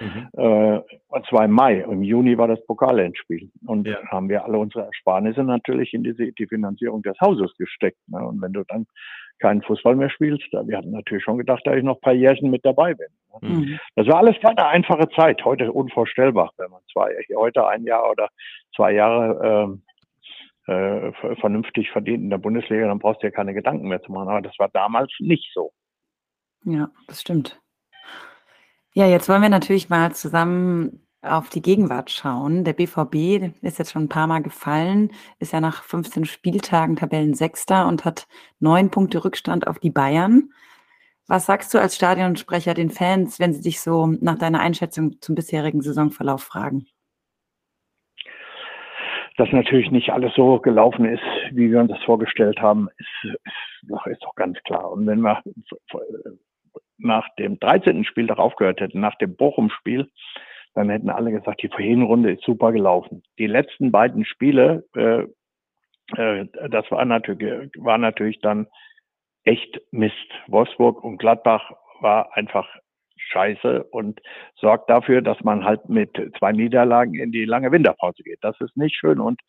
Mhm. 0.00 0.28
Äh, 0.32 0.80
und 1.08 1.26
zwar 1.26 1.44
im 1.44 1.52
Mai. 1.52 1.80
Im 1.80 2.02
Juni 2.02 2.36
war 2.38 2.48
das 2.48 2.64
Pokalendspiel. 2.66 3.50
Und 3.66 3.86
ja. 3.86 3.98
haben 4.08 4.28
wir 4.28 4.44
alle 4.44 4.58
unsere 4.58 4.86
Ersparnisse 4.86 5.44
natürlich 5.44 5.92
in 5.94 6.02
diese, 6.02 6.32
die 6.32 6.46
Finanzierung 6.46 7.02
des 7.02 7.18
Hauses 7.20 7.54
gesteckt. 7.56 7.98
Ne? 8.08 8.26
Und 8.26 8.40
wenn 8.40 8.52
du 8.52 8.64
dann 8.64 8.86
keinen 9.38 9.62
Fußball 9.62 9.96
mehr 9.96 10.10
spielst, 10.10 10.44
da, 10.52 10.66
wir 10.66 10.78
hatten 10.78 10.90
natürlich 10.90 11.24
schon 11.24 11.38
gedacht, 11.38 11.62
dass 11.64 11.76
ich 11.76 11.82
noch 11.82 11.96
ein 11.96 12.00
paar 12.00 12.12
Jährchen 12.12 12.50
mit 12.50 12.64
dabei 12.64 12.94
bin. 12.94 13.08
Ne? 13.42 13.48
Mhm. 13.48 13.78
Das 13.96 14.06
war 14.06 14.18
alles 14.18 14.36
keine 14.40 14.66
einfache 14.66 15.08
Zeit. 15.10 15.44
Heute 15.44 15.72
unvorstellbar, 15.72 16.52
wenn 16.58 16.70
man 16.70 16.80
zwei, 16.92 17.14
heute 17.36 17.66
ein 17.66 17.84
Jahr 17.84 18.10
oder 18.10 18.28
zwei 18.74 18.92
Jahre 18.92 19.78
äh, 20.66 20.72
äh, 20.72 21.12
vernünftig 21.40 21.90
verdient 21.90 22.22
in 22.22 22.30
der 22.30 22.38
Bundesliga, 22.38 22.86
dann 22.86 22.98
brauchst 22.98 23.22
du 23.22 23.26
ja 23.26 23.30
keine 23.30 23.54
Gedanken 23.54 23.88
mehr 23.88 24.02
zu 24.02 24.12
machen. 24.12 24.28
Aber 24.28 24.42
das 24.42 24.58
war 24.58 24.68
damals 24.68 25.12
nicht 25.18 25.50
so. 25.52 25.72
Ja, 26.64 26.90
das 27.08 27.22
stimmt. 27.22 27.60
Ja, 28.94 29.06
jetzt 29.06 29.28
wollen 29.28 29.42
wir 29.42 29.48
natürlich 29.48 29.88
mal 29.88 30.12
zusammen 30.12 31.06
auf 31.22 31.48
die 31.48 31.62
Gegenwart 31.62 32.10
schauen. 32.10 32.64
Der 32.64 32.72
BVB 32.72 33.54
ist 33.62 33.78
jetzt 33.78 33.92
schon 33.92 34.04
ein 34.04 34.08
paar 34.08 34.26
Mal 34.26 34.42
gefallen, 34.42 35.12
ist 35.38 35.52
ja 35.52 35.60
nach 35.60 35.84
15 35.84 36.24
Spieltagen 36.24 36.96
Tabellensechster 36.96 37.86
und 37.86 38.04
hat 38.04 38.26
neun 38.58 38.90
Punkte 38.90 39.24
Rückstand 39.24 39.68
auf 39.68 39.78
die 39.78 39.90
Bayern. 39.90 40.52
Was 41.28 41.46
sagst 41.46 41.72
du 41.72 41.78
als 41.78 41.94
Stadionsprecher 41.94 42.74
den 42.74 42.90
Fans, 42.90 43.38
wenn 43.38 43.52
sie 43.52 43.60
dich 43.60 43.80
so 43.80 44.06
nach 44.06 44.38
deiner 44.38 44.58
Einschätzung 44.58 45.20
zum 45.20 45.36
bisherigen 45.36 45.82
Saisonverlauf 45.82 46.42
fragen? 46.42 46.86
Dass 49.36 49.52
natürlich 49.52 49.92
nicht 49.92 50.10
alles 50.10 50.34
so 50.34 50.58
gelaufen 50.58 51.04
ist, 51.04 51.22
wie 51.52 51.70
wir 51.70 51.80
uns 51.80 51.90
das 51.90 52.02
vorgestellt 52.02 52.58
haben, 52.58 52.88
ist, 52.98 53.34
ist, 53.44 54.06
ist 54.06 54.22
doch 54.24 54.34
ganz 54.34 54.58
klar. 54.64 54.90
Und 54.90 55.06
wenn 55.06 55.20
wir 55.20 55.40
nach 57.00 57.28
dem 57.38 57.58
13. 57.58 58.04
Spieltag 58.04 58.38
aufgehört 58.38 58.80
hätten, 58.80 59.00
nach 59.00 59.16
dem 59.16 59.36
Bochum-Spiel, 59.36 60.10
dann 60.74 60.90
hätten 60.90 61.10
alle 61.10 61.32
gesagt, 61.32 61.62
die 61.62 61.70
Hinrunde 61.76 62.32
ist 62.32 62.44
super 62.44 62.72
gelaufen. 62.72 63.22
Die 63.38 63.46
letzten 63.46 63.90
beiden 63.90 64.24
Spiele, 64.24 64.84
äh, 64.94 65.24
äh, 66.16 66.46
das 66.68 66.90
war 66.90 67.04
natürlich, 67.04 67.70
war 67.76 67.98
natürlich 67.98 68.40
dann 68.40 68.66
echt 69.44 69.80
Mist. 69.90 70.14
Wolfsburg 70.46 71.02
und 71.02 71.18
Gladbach 71.18 71.72
war 72.00 72.36
einfach 72.36 72.68
scheiße 73.16 73.84
und 73.84 74.20
sorgt 74.56 74.88
dafür, 74.88 75.22
dass 75.22 75.40
man 75.42 75.64
halt 75.64 75.88
mit 75.88 76.10
zwei 76.38 76.52
Niederlagen 76.52 77.14
in 77.14 77.32
die 77.32 77.44
lange 77.44 77.70
Winterpause 77.72 78.22
geht. 78.22 78.38
Das 78.42 78.58
ist 78.60 78.76
nicht 78.76 78.96
schön 78.96 79.20
und 79.20 79.40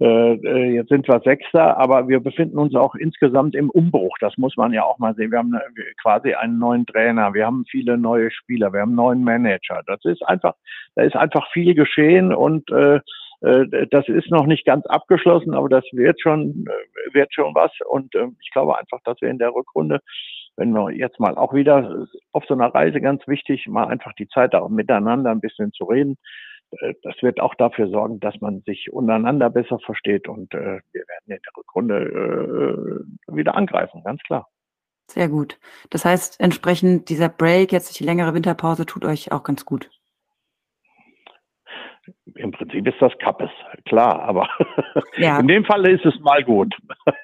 äh, 0.00 0.34
äh, 0.34 0.74
jetzt 0.74 0.88
sind 0.88 1.06
wir 1.06 1.20
Sechster, 1.20 1.76
aber 1.76 2.08
wir 2.08 2.20
befinden 2.20 2.58
uns 2.58 2.74
auch 2.74 2.94
insgesamt 2.96 3.54
im 3.54 3.70
Umbruch. 3.70 4.16
Das 4.20 4.36
muss 4.36 4.56
man 4.56 4.72
ja 4.72 4.84
auch 4.84 4.98
mal 4.98 5.14
sehen. 5.14 5.30
Wir 5.30 5.38
haben 5.38 5.56
quasi 6.02 6.34
einen 6.34 6.58
neuen 6.58 6.84
Trainer, 6.86 7.32
wir 7.32 7.46
haben 7.46 7.64
viele 7.70 7.96
neue 7.96 8.30
Spieler, 8.30 8.72
wir 8.72 8.80
haben 8.80 8.90
einen 8.90 8.96
neuen 8.96 9.24
Manager. 9.24 9.82
Das 9.86 10.04
ist 10.04 10.22
einfach, 10.26 10.54
da 10.96 11.04
ist 11.04 11.14
einfach 11.14 11.48
viel 11.52 11.74
geschehen 11.74 12.34
und 12.34 12.70
äh, 12.72 13.00
äh, 13.44 13.86
das 13.90 14.08
ist 14.08 14.30
noch 14.30 14.46
nicht 14.46 14.64
ganz 14.64 14.84
abgeschlossen, 14.86 15.54
aber 15.54 15.68
das 15.68 15.84
wird 15.92 16.20
schon, 16.20 16.66
äh, 16.66 17.14
wird 17.14 17.32
schon 17.32 17.54
was. 17.54 17.70
Und 17.88 18.14
äh, 18.14 18.26
ich 18.40 18.50
glaube 18.50 18.78
einfach, 18.78 19.00
dass 19.04 19.20
wir 19.20 19.30
in 19.30 19.38
der 19.38 19.54
Rückrunde, 19.54 20.00
wenn 20.56 20.72
wir 20.72 20.90
jetzt 20.90 21.20
mal 21.20 21.36
auch 21.36 21.52
wieder 21.54 22.06
auf 22.32 22.44
so 22.46 22.54
einer 22.54 22.74
Reise 22.74 23.00
ganz 23.00 23.26
wichtig, 23.28 23.66
mal 23.68 23.86
einfach 23.86 24.12
die 24.14 24.28
Zeit 24.28 24.54
auch 24.54 24.68
miteinander 24.68 25.30
ein 25.30 25.40
bisschen 25.40 25.72
zu 25.72 25.84
reden, 25.84 26.12
äh, 26.12 26.53
das 27.02 27.14
wird 27.22 27.40
auch 27.40 27.54
dafür 27.54 27.88
sorgen, 27.88 28.20
dass 28.20 28.40
man 28.40 28.60
sich 28.62 28.92
untereinander 28.92 29.50
besser 29.50 29.78
versteht 29.80 30.28
und 30.28 30.52
äh, 30.54 30.80
wir 30.92 31.04
werden 31.06 31.24
in 31.26 31.38
der 31.44 31.56
Rückrunde 31.56 33.04
äh, 33.28 33.34
wieder 33.36 33.56
angreifen, 33.56 34.02
ganz 34.04 34.22
klar. 34.22 34.48
Sehr 35.10 35.28
gut. 35.28 35.58
Das 35.90 36.04
heißt, 36.04 36.40
entsprechend 36.40 37.08
dieser 37.08 37.28
Break, 37.28 37.72
jetzt 37.72 37.98
die 37.98 38.04
längere 38.04 38.34
Winterpause, 38.34 38.86
tut 38.86 39.04
euch 39.04 39.32
auch 39.32 39.42
ganz 39.42 39.64
gut. 39.64 39.90
Im 42.34 42.50
Prinzip 42.50 42.86
ist 42.86 43.00
das 43.00 43.12
Kappes, 43.18 43.50
klar, 43.86 44.20
aber 44.22 44.48
ja. 45.16 45.38
in 45.38 45.48
dem 45.48 45.64
Fall 45.64 45.86
ist 45.86 46.04
es 46.04 46.18
mal 46.20 46.42
gut. 46.42 46.74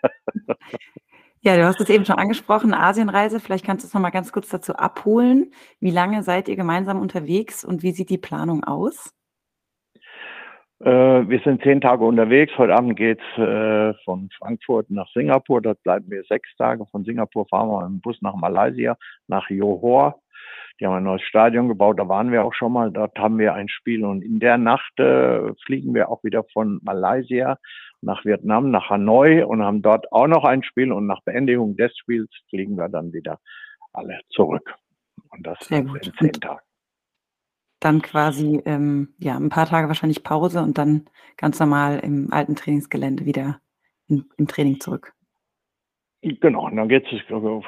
Ja, 1.42 1.56
du 1.56 1.64
hast 1.64 1.80
es 1.80 1.88
eben 1.88 2.04
schon 2.04 2.18
angesprochen, 2.18 2.74
Asienreise. 2.74 3.40
Vielleicht 3.40 3.64
kannst 3.64 3.82
du 3.82 3.86
es 3.86 3.94
noch 3.94 4.00
mal 4.02 4.10
ganz 4.10 4.30
kurz 4.30 4.50
dazu 4.50 4.74
abholen. 4.76 5.54
Wie 5.80 5.90
lange 5.90 6.22
seid 6.22 6.48
ihr 6.48 6.56
gemeinsam 6.56 7.00
unterwegs 7.00 7.64
und 7.64 7.82
wie 7.82 7.92
sieht 7.92 8.10
die 8.10 8.18
Planung 8.18 8.62
aus? 8.62 9.14
Äh, 10.80 11.28
wir 11.28 11.40
sind 11.40 11.62
zehn 11.62 11.80
Tage 11.80 12.04
unterwegs. 12.04 12.52
Heute 12.56 12.74
Abend 12.74 12.96
geht's 12.96 13.22
äh, 13.36 13.92
von 14.04 14.30
Frankfurt 14.38 14.90
nach 14.90 15.08
Singapur. 15.12 15.60
Dort 15.60 15.82
bleiben 15.82 16.10
wir 16.10 16.24
sechs 16.24 16.48
Tage. 16.56 16.86
Von 16.86 17.04
Singapur 17.04 17.46
fahren 17.48 17.68
wir 17.68 17.84
im 17.84 18.00
Bus 18.00 18.20
nach 18.22 18.34
Malaysia, 18.34 18.96
nach 19.28 19.50
Johor. 19.50 20.20
Die 20.78 20.86
haben 20.86 20.94
ein 20.94 21.02
neues 21.02 21.22
Stadion 21.22 21.68
gebaut. 21.68 21.98
Da 21.98 22.08
waren 22.08 22.32
wir 22.32 22.44
auch 22.44 22.54
schon 22.54 22.72
mal. 22.72 22.90
Dort 22.90 23.18
haben 23.18 23.38
wir 23.38 23.52
ein 23.52 23.68
Spiel. 23.68 24.06
Und 24.06 24.22
in 24.22 24.40
der 24.40 24.56
Nacht 24.56 24.98
äh, 24.98 25.52
fliegen 25.66 25.94
wir 25.94 26.08
auch 26.08 26.24
wieder 26.24 26.44
von 26.44 26.80
Malaysia 26.82 27.58
nach 28.00 28.24
Vietnam, 28.24 28.70
nach 28.70 28.88
Hanoi 28.88 29.42
und 29.42 29.62
haben 29.62 29.82
dort 29.82 30.10
auch 30.10 30.28
noch 30.28 30.44
ein 30.44 30.62
Spiel. 30.62 30.92
Und 30.92 31.06
nach 31.06 31.20
Beendigung 31.24 31.76
des 31.76 31.94
Spiels 31.98 32.30
fliegen 32.48 32.76
wir 32.76 32.88
dann 32.88 33.12
wieder 33.12 33.38
alle 33.92 34.20
zurück. 34.30 34.74
Und 35.30 35.46
das 35.46 35.58
Sehr 35.60 35.82
gut. 35.82 36.06
in 36.06 36.14
zehn 36.14 36.32
Tagen 36.32 36.69
dann 37.80 38.02
quasi 38.02 38.62
ähm, 38.66 39.14
ja 39.18 39.36
ein 39.36 39.48
paar 39.48 39.66
Tage 39.66 39.88
wahrscheinlich 39.88 40.22
Pause 40.22 40.62
und 40.62 40.78
dann 40.78 41.06
ganz 41.36 41.58
normal 41.58 42.00
im 42.00 42.32
alten 42.32 42.54
Trainingsgelände 42.54 43.24
wieder 43.24 43.60
in, 44.06 44.26
im 44.36 44.46
Training 44.46 44.80
zurück. 44.80 45.14
Genau, 46.22 46.66
und 46.66 46.76
dann 46.76 46.88
geht 46.88 47.06
es, 47.06 47.12
ich 47.12 47.26
glaube, 47.26 47.62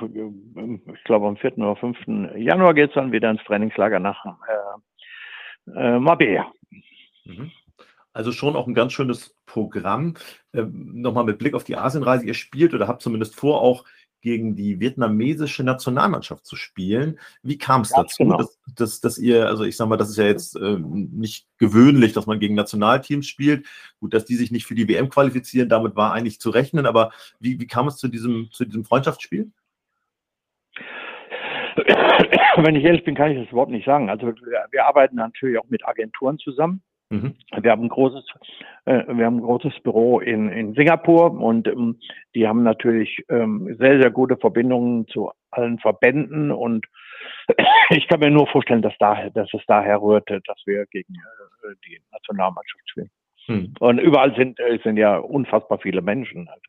am 1.27 1.37
4. 1.37 1.59
oder 1.59 1.77
5. 1.77 1.96
Januar 2.37 2.75
geht 2.75 2.90
es 2.90 2.94
dann 2.94 3.11
wieder 3.11 3.31
ins 3.31 3.42
Trainingslager 3.44 3.98
nach 3.98 4.22
äh, 4.27 5.70
äh, 5.75 5.98
Mabea. 5.98 6.53
Mhm. 7.25 7.51
Also 8.12 8.31
schon 8.31 8.57
auch 8.57 8.66
ein 8.66 8.75
ganz 8.75 8.92
schönes 8.92 9.35
Programm. 9.46 10.14
Ähm, 10.53 11.01
Nochmal 11.01 11.25
mit 11.25 11.38
Blick 11.38 11.55
auf 11.55 11.64
die 11.64 11.77
Asienreise. 11.77 12.27
Ihr 12.27 12.35
spielt 12.35 12.75
oder 12.75 12.88
habt 12.88 13.01
zumindest 13.01 13.40
vor, 13.40 13.62
auch 13.62 13.87
gegen 14.22 14.56
die 14.56 14.80
vietnamesische 14.80 15.64
Nationalmannschaft 15.64 16.46
zu 16.46 16.56
spielen. 16.56 17.18
Wie 17.42 17.58
kam 17.58 17.82
es 17.82 17.90
dazu, 17.90 18.22
genau. 18.22 18.38
dass, 18.38 18.58
dass, 18.74 19.00
dass, 19.00 19.18
ihr, 19.18 19.46
also 19.48 19.64
ich 19.64 19.76
sag 19.76 19.88
mal, 19.88 19.96
das 19.96 20.08
ist 20.08 20.16
ja 20.16 20.24
jetzt 20.24 20.56
äh, 20.56 20.78
nicht 20.78 21.46
gewöhnlich, 21.58 22.12
dass 22.12 22.26
man 22.26 22.40
gegen 22.40 22.54
Nationalteams 22.54 23.26
spielt. 23.26 23.66
Gut, 24.00 24.14
dass 24.14 24.24
die 24.24 24.37
sich 24.37 24.50
nicht 24.50 24.64
für 24.64 24.74
die 24.74 24.88
WM 24.88 25.11
qualifizieren, 25.11 25.68
damit 25.68 25.96
war 25.96 26.12
eigentlich 26.12 26.40
zu 26.40 26.50
rechnen, 26.50 26.87
aber 26.87 27.12
wie, 27.40 27.61
wie 27.61 27.66
kam 27.66 27.88
es 27.88 27.96
zu 27.96 28.08
diesem, 28.08 28.48
zu 28.52 28.64
diesem 28.64 28.85
Freundschaftsspiel? 28.85 29.50
Wenn 32.56 32.76
ich 32.76 32.85
ehrlich 32.85 33.04
bin, 33.04 33.14
kann 33.14 33.32
ich 33.32 33.44
das 33.44 33.52
Wort 33.52 33.70
nicht 33.70 33.87
sagen. 33.87 34.08
Also 34.08 34.26
wir, 34.26 34.66
wir 34.70 34.87
arbeiten 34.87 35.16
natürlich 35.16 35.58
auch 35.58 35.68
mit 35.68 35.87
Agenturen 35.87 36.38
zusammen. 36.38 36.82
Mhm. 37.12 37.35
Wir 37.61 37.70
haben 37.70 37.83
ein 37.83 37.88
großes, 37.90 38.25
äh, 38.87 39.05
wir 39.07 39.27
haben 39.27 39.37
ein 39.37 39.42
großes 39.42 39.81
Büro 39.81 40.20
in, 40.20 40.48
in 40.48 40.72
Singapur 40.72 41.31
und 41.31 41.68
ähm, 41.68 42.01
die 42.35 42.48
haben 42.48 42.62
natürlich 42.62 43.22
ähm, 43.29 43.77
sehr, 43.79 44.01
sehr 44.01 44.11
gute 44.11 44.38
Verbindungen 44.38 45.07
zu 45.09 45.31
allen 45.51 45.79
Verbänden 45.79 46.51
und 46.51 46.87
ich 47.90 48.09
kann 48.09 48.20
mir 48.20 48.31
nur 48.31 48.46
vorstellen, 48.46 48.81
dass, 48.81 48.94
daher, 48.98 49.29
dass 49.29 49.53
es 49.53 49.61
daher 49.66 50.01
rührte, 50.01 50.40
dass 50.46 50.57
wir 50.64 50.87
gegen 50.87 51.14
äh, 51.14 51.75
die 51.87 52.01
Nationalmannschaft 52.12 52.88
spielen. 52.88 53.11
Hm. 53.44 53.75
Und 53.79 53.98
überall 53.98 54.35
sind, 54.35 54.59
äh, 54.59 54.79
sind 54.83 54.96
ja 54.96 55.18
unfassbar 55.18 55.81
viele 55.81 56.01
Menschen. 56.01 56.48
Halt. 56.48 56.62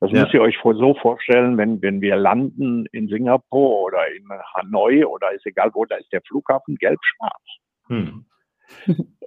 Das 0.00 0.10
ja. 0.10 0.22
müsst 0.22 0.34
ihr 0.34 0.42
euch 0.42 0.58
so 0.60 0.94
vorstellen, 0.94 1.56
wenn, 1.56 1.80
wenn 1.82 2.00
wir 2.00 2.16
landen 2.16 2.86
in 2.86 3.06
Singapur 3.06 3.80
oder 3.82 4.08
in 4.08 4.28
Hanoi 4.54 5.04
oder 5.04 5.30
ist 5.32 5.46
egal 5.46 5.70
wo, 5.72 5.84
da 5.84 5.96
ist 5.96 6.12
der 6.12 6.22
Flughafen 6.22 6.74
gelb-schwarz. 6.76 7.42
Hm. 7.86 8.24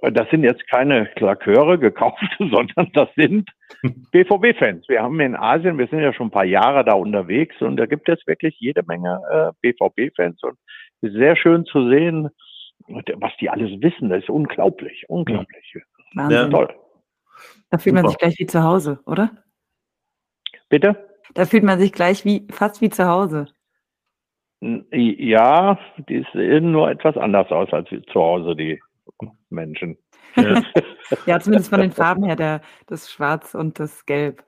Das 0.00 0.30
sind 0.30 0.44
jetzt 0.44 0.66
keine 0.68 1.06
Klaköre 1.16 1.78
gekauft, 1.78 2.22
sondern 2.38 2.90
das 2.92 3.08
sind 3.16 3.50
BVB-Fans. 4.12 4.88
Wir 4.88 5.02
haben 5.02 5.18
in 5.20 5.34
Asien, 5.34 5.78
wir 5.78 5.88
sind 5.88 6.00
ja 6.00 6.12
schon 6.12 6.28
ein 6.28 6.32
paar 6.32 6.44
Jahre 6.44 6.84
da 6.84 6.94
unterwegs 6.94 7.60
und 7.60 7.76
da 7.76 7.86
gibt 7.86 8.08
es 8.08 8.24
wirklich 8.26 8.56
jede 8.58 8.82
Menge 8.84 9.20
äh, 9.30 9.52
BVB-Fans 9.60 10.42
und 10.42 10.58
es 11.00 11.10
ist 11.10 11.16
sehr 11.16 11.36
schön 11.36 11.64
zu 11.64 11.88
sehen, 11.88 12.28
was 12.86 13.32
die 13.40 13.50
alles 13.50 13.70
wissen. 13.80 14.08
Das 14.08 14.22
ist 14.22 14.30
unglaublich, 14.30 15.04
unglaublich. 15.08 15.74
Wahnsinn. 16.14 16.36
Ja, 16.36 16.48
Toll. 16.48 16.74
Da 17.70 17.78
fühlt 17.78 17.94
man 17.94 18.04
Super. 18.04 18.10
sich 18.10 18.18
gleich 18.18 18.38
wie 18.38 18.46
zu 18.46 18.62
Hause, 18.62 19.00
oder? 19.06 19.30
Bitte? 20.68 21.08
Da 21.34 21.44
fühlt 21.44 21.64
man 21.64 21.78
sich 21.78 21.92
gleich 21.92 22.24
wie 22.24 22.46
fast 22.50 22.80
wie 22.80 22.90
zu 22.90 23.06
Hause. 23.06 23.46
Ja, 24.60 25.78
die 26.08 26.26
sehen 26.32 26.72
nur 26.72 26.90
etwas 26.90 27.16
anders 27.16 27.50
aus 27.52 27.72
als 27.72 27.88
zu 27.88 28.20
Hause, 28.20 28.56
die 28.56 28.80
Menschen. 29.50 29.98
Ja. 30.36 30.62
Ja, 31.24 31.40
zumindest 31.40 31.70
von 31.70 31.80
den 31.80 31.90
Farben 31.90 32.22
her, 32.24 32.36
der, 32.36 32.60
das 32.86 33.10
Schwarz 33.10 33.54
und 33.54 33.80
das 33.80 34.04
Gelb 34.04 34.44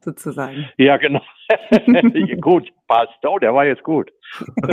sozusagen. 0.00 0.68
Ja, 0.76 0.98
genau. 0.98 1.22
gut, 2.42 2.70
passt. 2.86 3.14
Oh, 3.26 3.38
der 3.38 3.54
war 3.54 3.64
jetzt 3.64 3.82
gut. 3.82 4.12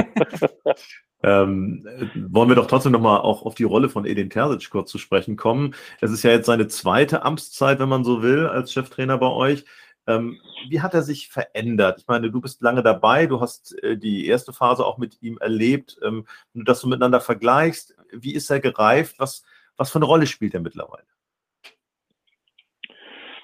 Ähm, 1.21 1.85
äh, 1.85 2.07
wollen 2.29 2.47
wir 2.47 2.55
doch 2.55 2.67
trotzdem 2.67 2.93
nochmal 2.93 3.19
auch 3.19 3.45
auf 3.45 3.53
die 3.53 3.65
Rolle 3.65 3.89
von 3.89 4.05
Edin 4.05 4.29
Terzic 4.29 4.69
kurz 4.69 4.89
zu 4.89 4.97
sprechen 4.97 5.35
kommen. 5.35 5.75
Es 5.99 6.11
ist 6.11 6.23
ja 6.23 6.31
jetzt 6.31 6.45
seine 6.45 6.69
zweite 6.69 7.23
Amtszeit, 7.23 7.79
wenn 7.79 7.89
man 7.89 8.05
so 8.05 8.21
will, 8.21 8.47
als 8.47 8.71
Cheftrainer 8.71 9.17
bei 9.17 9.27
euch. 9.27 9.65
Ähm, 10.07 10.39
wie 10.69 10.81
hat 10.81 10.93
er 10.93 11.03
sich 11.03 11.27
verändert? 11.27 11.99
Ich 11.99 12.07
meine, 12.07 12.31
du 12.31 12.39
bist 12.39 12.61
lange 12.61 12.83
dabei, 12.83 13.25
du 13.25 13.41
hast 13.41 13.77
äh, 13.83 13.97
die 13.97 14.27
erste 14.27 14.53
Phase 14.53 14.85
auch 14.85 14.97
mit 14.97 15.21
ihm 15.21 15.37
erlebt. 15.39 15.99
Ähm, 16.03 16.25
wenn 16.53 16.61
du 16.61 16.63
das 16.63 16.79
so 16.79 16.87
miteinander 16.87 17.19
vergleichst, 17.19 17.95
wie 18.13 18.33
ist 18.33 18.49
er 18.49 18.61
gereift? 18.61 19.19
Was, 19.19 19.43
was 19.79 19.91
für 19.91 19.97
eine 19.97 20.05
Rolle 20.05 20.27
spielt 20.27 20.53
er 20.53 20.59
mittlerweile? 20.59 21.05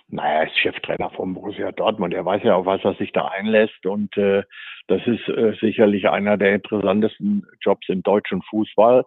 Naja, 0.08 0.42
er 0.42 0.48
ist 0.48 0.58
Cheftrainer 0.60 1.10
von 1.10 1.34
Borussia 1.34 1.72
Dortmund. 1.72 2.14
Er 2.14 2.26
weiß 2.26 2.44
ja, 2.44 2.56
auf 2.56 2.66
was 2.68 2.84
er 2.84 2.94
sich 2.96 3.12
da 3.12 3.26
einlässt. 3.26 3.86
Und 3.86 4.16
äh, 4.18 4.44
das 4.88 5.02
ist 5.08 5.28
äh, 5.30 5.56
sicherlich 5.60 6.08
einer 6.10 6.38
der 6.38 6.54
interessantesten 6.54 7.48
Jobs 7.62 7.90
im 7.90 8.04
deutschen 8.04 8.42
Fußball. 8.44 9.04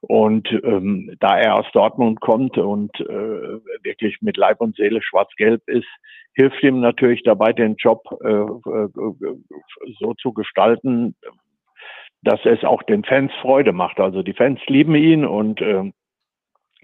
Und 0.00 0.50
ähm, 0.64 1.16
da 1.20 1.38
er 1.38 1.54
aus 1.54 1.66
Dortmund 1.72 2.20
kommt 2.20 2.58
und 2.58 2.90
äh, 3.00 3.04
wirklich 3.82 4.18
mit 4.20 4.36
Leib 4.36 4.60
und 4.60 4.76
Seele 4.76 5.00
schwarz-gelb 5.02 5.62
ist, 5.66 5.88
hilft 6.34 6.62
ihm 6.62 6.80
natürlich 6.80 7.22
dabei, 7.22 7.52
den 7.52 7.76
Job 7.76 8.02
äh, 8.22 8.28
äh, 8.28 8.88
so 10.00 10.14
zu 10.14 10.32
gestalten, 10.32 11.14
dass 12.22 12.40
es 12.44 12.64
auch 12.64 12.82
den 12.82 13.04
Fans 13.04 13.32
Freude 13.40 13.72
macht. 13.72 14.00
Also 14.00 14.22
die 14.22 14.34
Fans 14.34 14.60
lieben 14.66 14.94
ihn 14.94 15.24
und 15.24 15.62
ähm, 15.62 15.94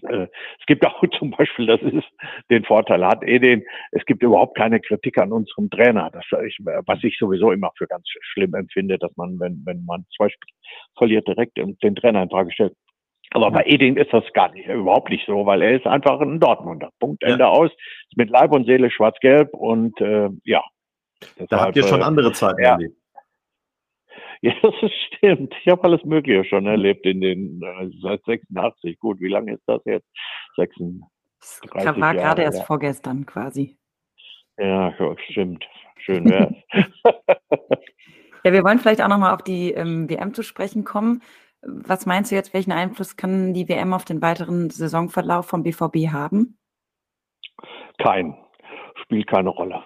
äh, 0.05 0.27
es 0.59 0.67
gibt 0.67 0.87
auch 0.87 1.03
zum 1.19 1.31
Beispiel, 1.31 1.67
das 1.67 1.81
ist 1.83 2.09
den 2.51 2.65
Vorteil 2.65 3.05
hat 3.05 3.23
Edin, 3.23 3.65
es 3.93 4.05
gibt 4.07 4.23
überhaupt 4.23 4.57
keine 4.57 4.81
Kritik 4.81 5.19
an 5.19 5.33
unserem 5.33 5.71
Trainer, 5.71 6.11
das 6.13 6.25
ich, 6.47 6.59
was 6.61 7.03
ich 7.03 7.17
sowieso 7.19 7.53
immer 7.53 7.71
für 7.77 7.87
ganz 7.87 8.07
schlimm 8.33 8.55
empfinde, 8.55 8.99
dass 8.99 9.17
man, 9.17 9.39
wenn, 9.41 9.63
wenn 9.65 9.85
man 9.85 10.05
zwei 10.17 10.29
Spiele 10.29 10.57
verliert, 10.97 11.29
direkt 11.29 11.57
den 11.57 11.97
Trainer 11.97 12.23
in 12.23 12.31
Frage 12.31 12.53
stellt. 12.53 12.75
Aber 13.33 13.51
bei 13.51 13.63
Edin 13.65 13.97
ist 13.97 14.13
das 14.13 14.25
gar 14.33 14.51
nicht, 14.53 14.67
überhaupt 14.67 15.11
nicht 15.11 15.25
so, 15.27 15.47
weil 15.47 15.63
er 15.63 15.77
ist 15.77 15.87
einfach 15.87 16.21
ein 16.21 16.41
Dortmunder. 16.41 16.91
Punkt, 16.99 17.23
Ja. 17.23 17.31
Ende 17.31 17.47
aus. 17.47 17.71
Ist 17.71 18.17
mit 18.17 18.29
Leib 18.29 18.53
und 18.53 18.67
Seele 18.67 18.91
schwarz-gelb 18.91 19.55
und 19.55 20.01
äh, 20.01 20.29
ja. 20.45 20.63
Da 21.49 21.61
habt 21.61 21.77
ihr 21.77 21.85
schon 21.85 22.01
äh, 22.01 22.05
andere 22.05 22.33
Zeiten 22.33 22.63
ja. 22.63 22.73
erlebt. 22.73 22.97
Ja, 24.43 24.55
das 24.63 24.91
stimmt. 25.07 25.55
Ich 25.63 25.69
habe 25.71 25.85
alles 25.85 26.03
Mögliche 26.03 26.47
schon 26.47 26.65
erlebt 26.65 27.05
in 27.05 27.21
den 27.21 27.63
äh, 27.63 27.91
seit 28.01 28.25
86. 28.25 28.99
Gut, 28.99 29.21
wie 29.21 29.29
lange 29.29 29.53
ist 29.53 29.63
das 29.67 29.83
jetzt? 29.85 30.09
36 30.57 31.03
Das 31.41 31.85
30 31.85 32.01
war 32.01 32.15
gerade 32.15 32.43
erst 32.43 32.61
ja. 32.61 32.65
vorgestern 32.65 33.27
quasi. 33.27 33.77
Ja, 34.57 34.95
stimmt. 35.29 35.69
Schön 35.99 36.25
wär's. 36.25 36.55
Ja, 38.45 38.53
wir 38.53 38.65
wollen 38.65 38.79
vielleicht 38.79 39.03
auch 39.03 39.09
nochmal 39.09 39.35
auf 39.35 39.43
die 39.43 39.73
ähm, 39.73 40.09
WM 40.09 40.33
zu 40.33 40.43
sprechen 40.43 40.85
kommen. 40.85 41.23
Was 41.63 42.07
meinst 42.07 42.31
du 42.31 42.37
jetzt, 42.37 42.55
welchen 42.55 42.73
Einfluss 42.73 43.17
kann 43.17 43.53
die 43.53 43.69
WM 43.69 43.93
auf 43.93 44.07
den 44.07 44.23
weiteren 44.23 44.71
Saisonverlauf 44.71 45.47
vom 45.47 45.63
BVB 45.63 46.11
haben? 46.11 46.59
Kein. 47.99 48.35
Spielt 49.03 49.27
keine 49.27 49.51
Rolle. 49.51 49.85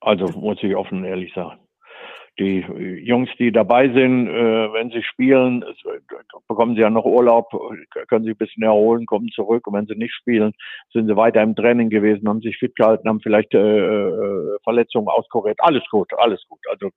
Also 0.00 0.26
muss 0.38 0.62
ich 0.62 0.74
offen 0.74 0.98
und 0.98 1.04
ehrlich 1.04 1.34
sagen. 1.34 1.60
Die 2.38 2.58
Jungs, 3.02 3.30
die 3.38 3.50
dabei 3.50 3.88
sind, 3.88 4.28
äh, 4.28 4.72
wenn 4.72 4.90
sie 4.90 5.02
spielen, 5.02 5.62
äh, 5.62 5.98
bekommen 6.46 6.74
sie 6.74 6.82
ja 6.82 6.90
noch 6.90 7.06
Urlaub, 7.06 7.50
können 8.08 8.24
sich 8.24 8.34
ein 8.34 8.38
bisschen 8.38 8.62
erholen, 8.62 9.06
kommen 9.06 9.28
zurück. 9.28 9.66
Und 9.66 9.74
wenn 9.74 9.86
sie 9.86 9.94
nicht 9.94 10.14
spielen, 10.14 10.52
sind 10.92 11.06
sie 11.06 11.16
weiter 11.16 11.42
im 11.42 11.56
Training 11.56 11.88
gewesen, 11.88 12.28
haben 12.28 12.42
sich 12.42 12.58
fit 12.58 12.76
gehalten, 12.76 13.08
haben 13.08 13.20
vielleicht 13.20 13.54
äh, 13.54 14.58
Verletzungen 14.64 15.08
auskuriert. 15.08 15.58
Alles 15.60 15.82
gut, 15.90 16.12
alles 16.18 16.42
gut. 16.48 16.60
Also 16.68 16.90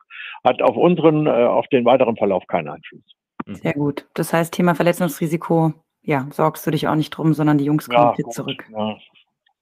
hat 0.43 0.61
auf 0.61 0.75
unseren, 0.75 1.25
äh, 1.25 1.29
auf 1.29 1.67
den 1.67 1.85
weiteren 1.85 2.17
Verlauf 2.17 2.45
keinen 2.47 2.67
Einfluss. 2.67 3.03
Sehr 3.45 3.73
gut. 3.73 4.05
Das 4.13 4.33
heißt, 4.33 4.53
Thema 4.53 4.75
Verletzungsrisiko, 4.75 5.73
ja, 6.01 6.27
sorgst 6.31 6.67
du 6.67 6.71
dich 6.71 6.87
auch 6.87 6.95
nicht 6.95 7.11
drum, 7.11 7.33
sondern 7.33 7.57
die 7.57 7.65
Jungs 7.65 7.89
kommen 7.89 8.15
fit 8.15 8.25
gut. 8.25 8.33
zurück. 8.33 8.65
Ja. 8.71 8.97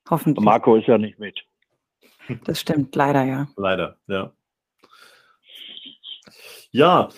Hoffentlich. 0.09 0.43
Marco 0.43 0.75
ist 0.75 0.87
ja 0.87 0.97
nicht 0.97 1.19
mit. 1.19 1.39
Das 2.45 2.59
stimmt, 2.59 2.95
leider 2.95 3.23
ja. 3.23 3.47
Leider, 3.55 3.97
ja. 4.07 4.31
Ja, 6.71 7.09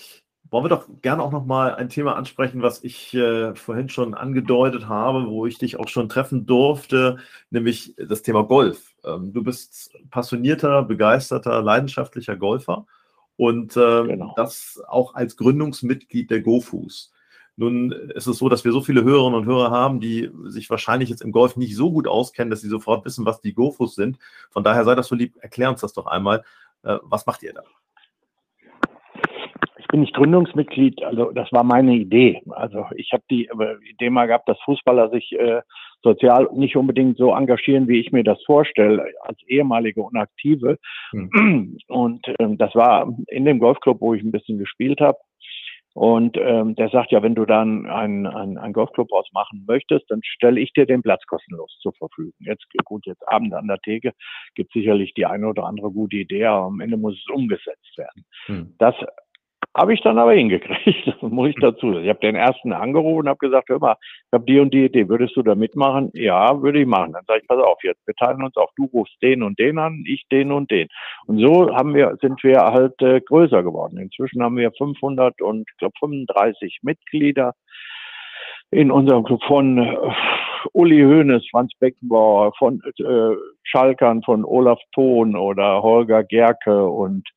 wollen 0.52 0.66
wir 0.66 0.70
doch 0.70 0.88
gerne 1.02 1.22
auch 1.24 1.32
nochmal 1.32 1.76
ein 1.76 1.90
Thema 1.90 2.16
ansprechen, 2.16 2.62
was 2.62 2.84
ich 2.84 3.14
äh, 3.14 3.54
vorhin 3.56 3.90
schon 3.90 4.14
angedeutet 4.16 4.88
habe, 4.88 5.28
wo 5.28 5.46
ich 5.46 5.58
dich 5.60 5.78
auch 5.80 5.88
schon 5.88 6.10
treffen 6.10 6.46
durfte, 6.46 7.18
nämlich 7.52 7.96
das 7.98 8.22
Thema 8.24 8.44
Golf. 8.44 8.96
Ähm, 9.04 9.32
du 9.34 9.44
bist 9.44 9.92
passionierter, 10.10 10.84
begeisterter, 10.84 11.62
leidenschaftlicher 11.62 12.36
Golfer 12.36 12.86
und 13.38 13.78
ähm, 13.78 14.08
Genau. 14.08 14.34
das 14.36 14.82
auch 14.88 15.14
als 15.16 15.38
Gründungsmitglied 15.38 16.32
der 16.32 16.42
GoFus. 16.42 17.12
Nun 17.56 17.92
ist 17.92 18.26
es 18.28 18.38
so, 18.38 18.48
dass 18.50 18.64
wir 18.64 18.72
so 18.72 18.82
viele 18.82 19.04
Hörerinnen 19.04 19.38
und 19.42 19.46
Hörer 19.46 19.70
haben, 19.72 20.00
die 20.00 20.32
sich 20.46 20.70
wahrscheinlich 20.70 21.10
jetzt 21.10 21.22
im 21.22 21.32
Golf 21.34 21.58
nicht 21.58 21.76
so 21.76 21.92
gut 21.92 22.08
auskennen, 22.08 22.50
dass 22.50 22.62
sie 22.62 22.70
sofort 22.70 23.06
wissen, 23.06 23.26
was 23.26 23.42
die 23.42 23.54
GoFus 23.54 23.96
sind. 23.96 24.18
Von 24.50 24.64
daher 24.64 24.86
sei 24.86 24.96
das 24.96 25.08
so 25.10 25.16
lieb, 25.16 25.36
erklär 25.42 25.70
uns 25.70 25.82
das 25.82 25.94
doch 25.94 26.08
einmal. 26.08 26.44
Äh, 26.84 26.98
was 27.04 27.26
macht 27.26 27.44
ihr 27.44 27.54
da? 27.54 27.64
Ich 29.90 29.92
bin 29.92 30.02
nicht 30.02 30.14
Gründungsmitglied, 30.14 31.02
also 31.02 31.32
das 31.32 31.52
war 31.52 31.64
meine 31.64 31.96
Idee. 31.96 32.44
Also 32.52 32.86
ich 32.96 33.12
habe 33.12 33.24
die 33.32 33.48
äh, 33.48 33.90
Idee 33.90 34.12
mal 34.12 34.28
gehabt, 34.28 34.48
dass 34.48 34.62
Fußballer 34.62 35.10
sich 35.10 35.32
äh, 35.32 35.62
sozial 36.04 36.48
nicht 36.54 36.76
unbedingt 36.76 37.18
so 37.18 37.34
engagieren, 37.34 37.88
wie 37.88 38.00
ich 38.00 38.12
mir 38.12 38.24
das 38.24 38.38
vorstelle, 38.46 39.04
als 39.22 39.42
ehemalige 39.48 40.04
und 40.04 40.16
aktive. 40.16 40.78
Und 41.88 42.22
ähm, 42.40 42.60
das 42.60 42.76
war 42.76 43.12
in 43.30 43.46
dem 43.46 43.58
Golfclub, 43.58 44.00
wo 44.00 44.14
ich 44.14 44.22
ein 44.22 44.32
bisschen 44.32 44.60
gespielt 44.60 45.02
habe. 45.02 45.18
Und 45.96 46.38
ähm, 46.38 46.76
der 46.76 46.90
sagt 46.90 47.12
ja, 47.12 47.24
wenn 47.24 47.34
du 47.34 47.46
dann 47.46 47.88
einen, 47.88 48.28
einen, 48.28 48.60
einen 48.60 48.74
Golfclub 48.74 49.12
ausmachen 49.12 49.66
möchtest, 49.68 50.06
dann 50.10 50.22
stelle 50.24 50.60
ich 50.60 50.72
dir 50.72 50.86
den 50.86 51.02
Platz 51.02 51.26
kostenlos 51.26 51.76
zur 51.82 51.94
Verfügung. 51.94 52.36
Jetzt 52.42 52.64
gut, 52.86 53.08
jetzt 53.08 53.28
Abend 53.28 53.56
an 53.56 53.68
der 53.68 53.80
Theke 53.80 54.14
gibt 54.54 54.72
sicherlich 54.72 55.16
die 55.16 55.26
eine 55.26 55.48
oder 55.48 55.64
andere 55.64 55.90
gute 55.90 56.18
Idee, 56.18 56.46
aber 56.46 56.68
am 56.68 56.80
Ende 56.80 56.96
muss 56.96 57.16
es 57.16 57.34
umgesetzt 57.34 57.98
werden. 57.98 58.24
Hm. 58.46 58.76
Das 58.78 58.94
habe 59.80 59.94
ich 59.94 60.02
dann 60.02 60.20
aber 60.20 60.34
hingekriegt, 60.34 61.16
muss 61.22 61.50
ich 61.50 61.56
dazu. 61.62 61.94
sagen. 61.94 62.04
Ich 62.04 62.10
habe 62.10 62.20
den 62.20 62.36
ersten 62.36 62.74
angerufen 62.74 63.22
und 63.22 63.30
habe 63.30 63.38
gesagt, 63.38 63.70
hör 63.70 63.80
mal, 63.80 63.96
ich 64.02 64.34
habe 64.34 64.46
die 64.46 64.60
und 64.60 64.74
die 64.74 64.86
Idee, 64.86 65.08
würdest 65.08 65.38
du 65.38 65.42
da 65.42 65.56
mitmachen? 65.56 66.12
Ja, 66.14 66.62
würde 66.62 66.82
ich 66.82 66.88
machen. 66.88 67.14
Dann 67.14 67.24
sage 67.26 67.40
ich, 67.42 67.48
pass 67.48 67.64
auf, 67.64 67.82
jetzt 67.84 68.06
wir 68.06 68.14
teilen 68.16 68.44
uns 68.44 68.58
auf, 68.58 68.70
du 68.76 68.86
rufst 68.86 69.16
den 69.22 69.42
und 69.42 69.58
den 69.58 69.80
an, 69.80 70.04
ich 70.06 70.26
den 70.32 70.52
und 70.52 70.70
den. 70.70 70.90
Und 71.28 71.40
so 71.40 71.74
haben 71.74 71.94
wir, 71.94 72.18
sind 72.22 72.44
wir 72.44 72.60
halt 72.60 73.02
äh, 73.02 73.22
größer 73.22 73.64
geworden. 73.64 73.98
Inzwischen 73.98 74.44
haben 74.44 74.58
wir 74.58 74.72
500 74.78 75.42
und 75.42 75.62
ich 75.70 75.78
glaube 75.78 75.94
35 76.00 76.80
Mitglieder 76.82 77.54
in 78.72 78.92
unserem 78.92 79.24
Club 79.24 79.44
von 79.46 79.78
äh, 79.78 79.98
Uli 80.74 81.02
Hoeneß, 81.02 81.48
Franz 81.52 81.72
Beckenbauer, 81.80 82.54
von 82.58 82.82
äh, 83.00 83.36
Schalkern, 83.64 84.22
von 84.24 84.44
Olaf 84.46 84.80
Thon 84.94 85.36
oder 85.36 85.82
Holger 85.82 86.24
Gerke 86.24 86.86
und 86.88 87.28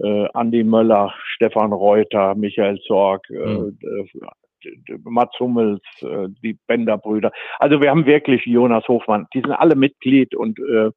äh, 0.00 0.26
Andi 0.34 0.62
Möller, 0.64 1.12
Stefan 1.34 1.72
Reuter, 1.72 2.34
Michael 2.34 2.78
Zorg, 2.86 3.22
Mhm. 3.30 3.78
äh, 3.82 4.98
Mats 5.04 5.38
Hummels, 5.38 5.80
äh, 6.02 6.28
die 6.42 6.58
Bender-Brüder. 6.66 7.30
Also 7.58 7.80
wir 7.80 7.90
haben 7.90 8.04
wirklich 8.06 8.44
Jonas 8.46 8.86
Hofmann, 8.88 9.26
die 9.32 9.40
sind 9.40 9.52
alle 9.52 9.76
Mitglied 9.76 10.34
und 10.34 10.58
äh, 10.58 10.90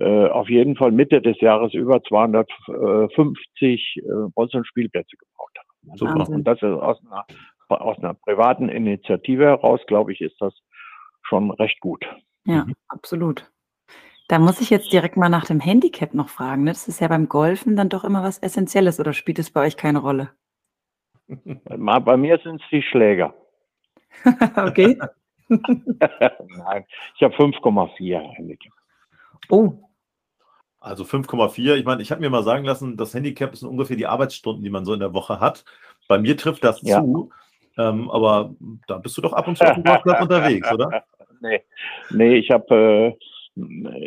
äh, 0.00 0.28
auf 0.28 0.48
jeden 0.48 0.76
Fall 0.76 0.92
Mitte 0.92 1.20
des 1.20 1.38
Jahres 1.40 1.74
über 1.74 2.02
250 2.02 3.96
äh, 3.96 4.02
Bolz 4.34 4.54
und 4.54 4.66
Spielplätze 4.66 5.16
gebaut 5.16 5.50
haben. 5.58 5.68
Super. 5.96 6.18
Wahnsinn. 6.20 6.34
Und 6.36 6.44
das 6.44 6.58
ist 6.58 6.64
aus 6.64 7.02
einer, 7.04 7.26
aus 7.68 7.98
einer 7.98 8.14
privaten 8.14 8.68
Initiative 8.68 9.44
heraus, 9.44 9.80
glaube 9.86 10.12
ich, 10.12 10.20
ist 10.20 10.40
das 10.40 10.54
schon 11.22 11.50
recht 11.50 11.80
gut. 11.80 12.06
Ja, 12.46 12.64
Mhm. 12.64 12.74
absolut. 12.88 13.50
Da 14.28 14.38
muss 14.38 14.60
ich 14.60 14.70
jetzt 14.70 14.92
direkt 14.92 15.16
mal 15.16 15.28
nach 15.28 15.44
dem 15.44 15.60
Handicap 15.60 16.14
noch 16.14 16.28
fragen. 16.28 16.64
Ne? 16.64 16.70
Das 16.72 16.88
ist 16.88 17.00
ja 17.00 17.08
beim 17.08 17.28
Golfen 17.28 17.76
dann 17.76 17.88
doch 17.88 18.02
immer 18.02 18.22
was 18.24 18.38
Essentielles 18.38 18.98
oder 18.98 19.12
spielt 19.12 19.38
es 19.38 19.50
bei 19.50 19.60
euch 19.64 19.76
keine 19.76 20.00
Rolle? 20.00 20.30
Bei 21.28 22.16
mir 22.16 22.38
sind 22.38 22.60
es 22.60 22.68
die 22.70 22.82
Schläger. 22.82 23.34
okay. 24.56 24.98
Nein, 25.48 26.84
ich 27.14 27.22
habe 27.22 27.34
5,4 27.36 28.18
Handicap. 28.34 28.72
Oh. 29.48 29.74
Also 30.80 31.04
5,4. 31.04 31.74
Ich 31.76 31.84
meine, 31.84 32.02
ich 32.02 32.10
habe 32.10 32.20
mir 32.20 32.30
mal 32.30 32.42
sagen 32.42 32.64
lassen, 32.64 32.96
das 32.96 33.14
Handicap 33.14 33.54
sind 33.56 33.68
ungefähr 33.68 33.96
die 33.96 34.06
Arbeitsstunden, 34.06 34.62
die 34.62 34.70
man 34.70 34.84
so 34.84 34.92
in 34.92 35.00
der 35.00 35.14
Woche 35.14 35.40
hat. 35.40 35.64
Bei 36.08 36.18
mir 36.18 36.36
trifft 36.36 36.64
das 36.64 36.80
ja. 36.82 37.00
zu. 37.00 37.30
Ähm, 37.78 38.10
aber 38.10 38.54
da 38.86 38.98
bist 38.98 39.16
du 39.16 39.20
doch 39.20 39.32
ab 39.32 39.46
und 39.46 39.58
zu 39.58 39.64
auf 39.64 39.74
dem 39.74 39.84
Golfplatz 39.84 40.20
unterwegs, 40.22 40.72
oder? 40.72 41.04
Nee, 41.40 41.62
nee 42.10 42.36
ich 42.36 42.50
habe 42.50 43.16
äh, 43.16 43.26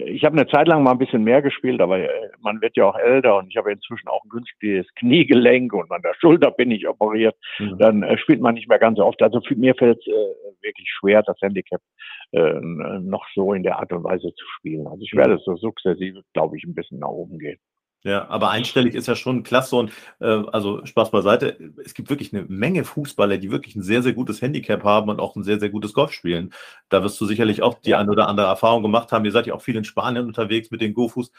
ich 0.06 0.24
habe 0.24 0.38
eine 0.38 0.48
Zeit 0.48 0.68
lang 0.68 0.84
mal 0.84 0.92
ein 0.92 1.00
bisschen 1.00 1.24
mehr 1.24 1.42
gespielt, 1.42 1.82
aber 1.82 1.98
äh, 1.98 2.30
man 2.42 2.62
wird 2.62 2.78
ja 2.78 2.86
auch 2.86 2.96
älter 2.96 3.38
und 3.38 3.48
ich 3.50 3.58
habe 3.58 3.72
inzwischen 3.72 4.08
auch 4.08 4.24
ein 4.24 4.30
günstiges 4.30 4.86
Kniegelenk 4.96 5.74
und 5.74 5.92
an 5.92 6.04
der 6.04 6.14
Schulter 6.20 6.52
bin 6.52 6.70
ich 6.70 6.88
operiert. 6.88 7.36
Mhm. 7.58 7.78
Dann 7.80 8.04
äh, 8.04 8.18
spielt 8.20 8.42
man 8.42 8.54
nicht 8.54 8.70
mehr 8.70 8.78
ganz 8.78 8.98
so 8.98 9.06
oft. 9.06 9.22
Also 9.24 9.42
für 9.42 9.56
mir 9.56 9.74
fällt 9.74 10.00
es 10.00 10.08
äh, 10.08 10.62
wirklich 10.62 10.88
schwer, 10.92 11.24
das 11.24 11.38
Handicap 11.42 11.82
äh, 12.32 12.60
noch 12.62 13.26
so 13.34 13.54
in 13.54 13.64
der 13.64 13.80
Art 13.80 13.92
und 13.92 14.04
Weise 14.04 14.34
zu 14.36 14.46
spielen. 14.58 14.86
Also 14.86 15.02
ich 15.02 15.14
werde 15.16 15.40
so 15.40 15.56
sukzessive, 15.56 16.22
glaube 16.34 16.58
ich, 16.58 16.64
ein 16.66 16.76
bisschen 16.76 17.00
nach 17.00 17.08
oben 17.10 17.40
gehen. 17.40 17.60
Ja, 18.04 18.30
aber 18.30 18.50
einstellig 18.50 18.96
ist 18.96 19.08
ja 19.08 19.16
schon 19.16 19.44
klasse 19.44 19.76
und 19.76 19.92
äh, 20.20 20.26
also 20.26 20.86
Spaß 20.86 21.12
beiseite. 21.12 21.58
Es 21.84 21.94
gibt 21.94 22.10
wirklich 22.10 22.34
eine 22.34 22.46
Menge 22.48 22.86
Fußballer, 22.86 23.38
die 23.38 23.52
wirklich 23.52 23.76
ein 23.76 23.82
sehr, 23.82 24.02
sehr 24.02 24.14
gutes 24.14 24.42
Handicap 24.42 24.86
haben 24.86 25.10
und 25.10 25.20
auch 25.20 25.36
ein 25.36 25.44
sehr, 25.44 25.60
sehr 25.60 25.70
gutes 25.70 25.94
Golf 25.94 26.14
spielen. 26.14 26.54
Da 26.88 27.04
wirst 27.04 27.20
du 27.20 27.26
sicherlich 27.26 27.62
auch 27.62 27.74
die 27.82 27.90
ja. 27.90 28.00
eine 28.00 28.12
oder 28.12 28.30
andere 28.30 28.48
Erfahrung 28.48 28.84
gemacht 28.84 29.12
haben. 29.12 29.26
Ihr 29.26 29.34
seid 29.34 29.48
ja 29.48 29.54
auch 29.54 29.62
viel 29.62 29.76
in 29.76 29.84
Spanien 29.84 30.28
unterwegs 30.28 30.72
mit 30.72 30.80
den 30.80 30.94
Gofus. 30.94 31.32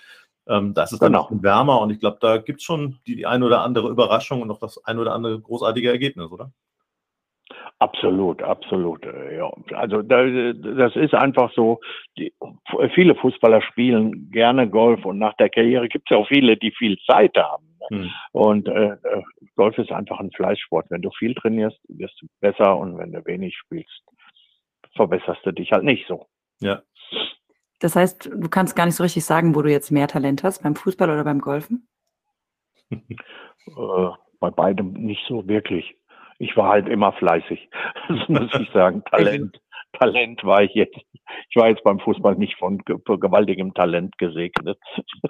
Ähm, 0.47 0.75
da 0.75 0.83
ist 0.83 0.93
es 0.93 0.99
dann 0.99 1.13
genau. 1.13 1.29
ein 1.31 1.43
wärmer 1.43 1.81
und 1.81 1.91
ich 1.91 2.01
glaube, 2.01 2.19
da 2.21 2.37
gibt 2.37 2.61
es 2.61 2.65
schon 2.65 2.99
die, 3.07 3.17
die 3.17 3.27
eine 3.27 3.47
oder 3.47 3.63
andere 3.63 3.89
Überraschung 3.89 4.43
und 4.43 4.51
auch 4.51 4.59
das 4.59 4.85
ein 4.85 4.99
oder 4.99 5.15
andere 5.15 5.41
großartige 5.41 5.91
Ergebnis, 5.91 6.31
oder? 6.31 6.53
Absolut, 7.79 8.43
absolut. 8.43 9.05
Äh, 9.07 9.39
ja. 9.39 9.51
Also 9.73 10.03
das 10.03 10.97
ist 10.97 11.15
einfach 11.15 11.53
so, 11.55 11.81
die, 12.19 12.33
viele 12.95 13.15
Fußballer 13.15 13.63
spielen 13.63 14.31
gerne 14.31 14.69
Golf 14.69 15.05
und 15.05 15.19
nach 15.19 15.35
der 15.35 15.49
Karriere 15.49 15.89
gibt 15.89 16.11
es 16.11 16.17
auch 16.17 16.29
viele, 16.29 16.57
die 16.57 16.73
viel 16.73 16.99
Zeit 17.07 17.37
haben. 17.37 17.77
Ne? 17.81 17.99
Hm. 17.99 18.11
Und 18.33 18.69
äh, 18.69 18.93
äh, 18.93 19.23
Golf 19.57 19.79
ist 19.79 19.91
einfach 19.93 20.21
ein 20.21 20.31
Fleißsport. 20.33 20.91
Wenn 20.91 21.03
du 21.03 21.11
viel 21.19 21.35
trainierst, 21.35 21.79
wirst 21.89 22.21
du 22.21 22.27
besser 22.41 22.77
und 22.77 22.99
wenn 22.99 23.13
du 23.13 23.25
wenig 23.25 23.57
spielst, 23.57 24.03
verbesserst 24.95 25.45
du 25.45 25.53
dich 25.53 25.73
halt 25.73 25.85
nicht 25.85 26.07
so. 26.07 26.27
Ja. 26.61 26.83
Das 27.81 27.97
heißt, 27.97 28.27
du 28.27 28.49
kannst 28.51 28.77
gar 28.77 28.85
nicht 28.85 28.97
so 28.97 29.03
richtig 29.03 29.25
sagen, 29.25 29.55
wo 29.55 29.63
du 29.63 29.71
jetzt 29.71 29.91
mehr 29.91 30.07
Talent 30.07 30.43
hast, 30.43 30.63
beim 30.63 30.77
Fußball 30.77 31.09
oder 31.09 31.25
beim 31.25 31.41
Golfen? 31.41 31.89
äh, 32.91 34.11
bei 34.39 34.51
beidem 34.51 34.93
nicht 34.93 35.25
so 35.29 35.47
wirklich 35.49 35.97
ich 36.41 36.57
war 36.57 36.71
halt 36.71 36.89
immer 36.89 37.13
fleißig. 37.13 37.69
Das 38.09 38.29
muss 38.29 38.55
ich 38.59 38.71
sagen. 38.73 39.05
Talent, 39.11 39.61
Talent 39.93 40.43
war 40.43 40.63
ich 40.63 40.75
jetzt. 40.75 40.97
Ich 41.49 41.57
war 41.57 41.69
jetzt 41.69 41.85
beim 41.85 42.01
Fußball 42.01 42.35
nicht 42.35 42.57
von 42.57 42.79
gewaltigem 42.79 43.73
Talent 43.75 44.19
gesegnet. 44.19 44.79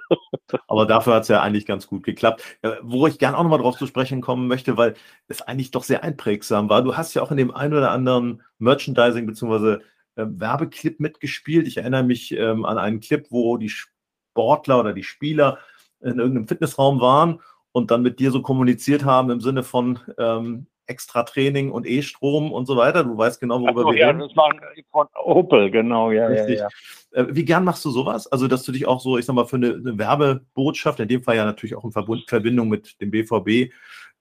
Aber 0.68 0.86
dafür 0.86 1.14
hat 1.14 1.22
es 1.22 1.28
ja 1.28 1.42
eigentlich 1.42 1.66
ganz 1.66 1.86
gut 1.86 2.04
geklappt. 2.04 2.42
Wo 2.82 3.06
ich 3.06 3.18
gerne 3.18 3.36
auch 3.36 3.42
nochmal 3.42 3.58
drauf 3.58 3.76
zu 3.76 3.86
sprechen 3.86 4.22
kommen 4.22 4.46
möchte, 4.48 4.78
weil 4.78 4.94
es 5.28 5.42
eigentlich 5.42 5.72
doch 5.72 5.82
sehr 5.82 6.02
einprägsam 6.02 6.70
war. 6.70 6.82
Du 6.82 6.96
hast 6.96 7.12
ja 7.12 7.22
auch 7.22 7.30
in 7.30 7.36
dem 7.36 7.54
einen 7.54 7.74
oder 7.74 7.90
anderen 7.90 8.42
Merchandising 8.58 9.26
bzw. 9.26 9.82
Äh, 10.16 10.26
Werbeclip 10.26 11.00
mitgespielt. 11.00 11.66
Ich 11.66 11.76
erinnere 11.76 12.04
mich 12.04 12.32
ähm, 12.32 12.64
an 12.64 12.78
einen 12.78 13.00
Clip, 13.00 13.26
wo 13.30 13.56
die 13.58 13.68
Sportler 13.70 14.80
oder 14.80 14.92
die 14.92 15.02
Spieler 15.02 15.58
in 16.00 16.18
irgendeinem 16.18 16.48
Fitnessraum 16.48 17.00
waren 17.00 17.40
und 17.72 17.90
dann 17.90 18.02
mit 18.02 18.20
dir 18.20 18.30
so 18.30 18.42
kommuniziert 18.42 19.04
haben 19.04 19.30
im 19.30 19.40
Sinne 19.40 19.62
von, 19.62 19.98
ähm, 20.18 20.66
extra 20.90 21.22
Training 21.22 21.70
und 21.70 21.86
E-Strom 21.86 22.52
und 22.52 22.66
so 22.66 22.76
weiter. 22.76 23.04
Du 23.04 23.16
weißt 23.16 23.40
genau, 23.40 23.60
worüber 23.60 23.86
oh, 23.86 23.92
wir 23.92 24.00
ja, 24.00 24.08
reden. 24.08 24.18
Das 24.20 24.36
war 24.36 24.50
von 24.90 25.06
Opel, 25.24 25.70
genau, 25.70 26.10
ja, 26.10 26.26
Richtig. 26.26 26.58
Ja, 26.58 26.68
ja. 27.14 27.22
Äh, 27.22 27.26
wie 27.30 27.44
gern 27.44 27.64
machst 27.64 27.84
du 27.84 27.90
sowas? 27.90 28.26
Also, 28.26 28.48
dass 28.48 28.64
du 28.64 28.72
dich 28.72 28.86
auch 28.86 29.00
so, 29.00 29.16
ich 29.16 29.24
sag 29.24 29.34
mal, 29.34 29.46
für 29.46 29.56
eine, 29.56 29.74
eine 29.74 29.98
Werbebotschaft, 29.98 31.00
in 31.00 31.08
dem 31.08 31.22
Fall 31.22 31.36
ja 31.36 31.44
natürlich 31.44 31.76
auch 31.76 31.84
in 31.84 31.92
Verbindung 31.92 32.68
mit 32.68 33.00
dem 33.00 33.10
BVB, 33.10 33.72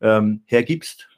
ähm, 0.02 0.44
hergibst? 0.46 1.10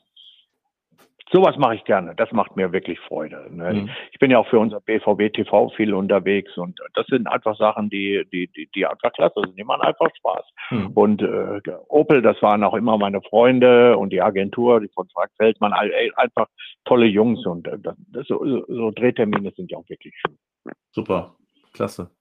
Sowas 1.31 1.55
mache 1.57 1.75
ich 1.75 1.83
gerne. 1.85 2.13
Das 2.15 2.31
macht 2.31 2.55
mir 2.55 2.73
wirklich 2.73 2.99
Freude. 2.99 3.47
Ne? 3.49 3.73
Mhm. 3.73 3.89
Ich 4.11 4.19
bin 4.19 4.31
ja 4.31 4.39
auch 4.39 4.47
für 4.47 4.59
unser 4.59 4.81
BVB 4.81 5.33
TV 5.33 5.69
viel 5.69 5.93
unterwegs 5.93 6.57
und 6.57 6.79
das 6.93 7.05
sind 7.07 7.27
einfach 7.27 7.57
Sachen, 7.57 7.89
die, 7.89 8.25
die, 8.31 8.47
die, 8.47 8.69
die 8.75 8.85
einfach 8.85 9.13
klasse 9.13 9.41
sind. 9.45 9.57
Die 9.57 9.63
machen 9.63 9.81
einfach 9.81 10.09
Spaß. 10.17 10.45
Mhm. 10.71 10.87
Und 10.93 11.21
äh, 11.21 11.61
Opel, 11.87 12.21
das 12.21 12.41
waren 12.41 12.63
auch 12.63 12.73
immer 12.73 12.97
meine 12.97 13.21
Freunde 13.21 13.97
und 13.97 14.11
die 14.11 14.21
Agentur, 14.21 14.81
die 14.81 14.89
von 14.89 15.07
Frank 15.09 15.31
Feldmann, 15.37 15.73
einfach 15.73 16.47
tolle 16.85 17.05
Jungs 17.05 17.45
und 17.45 17.67
äh, 17.67 17.77
das, 17.79 17.95
so, 18.27 18.65
so 18.67 18.91
Drehtermine 18.91 19.51
sind 19.55 19.71
ja 19.71 19.77
auch 19.77 19.89
wirklich 19.89 20.13
schön. 20.15 20.37
Super. 20.91 21.35
Klasse. 21.73 22.11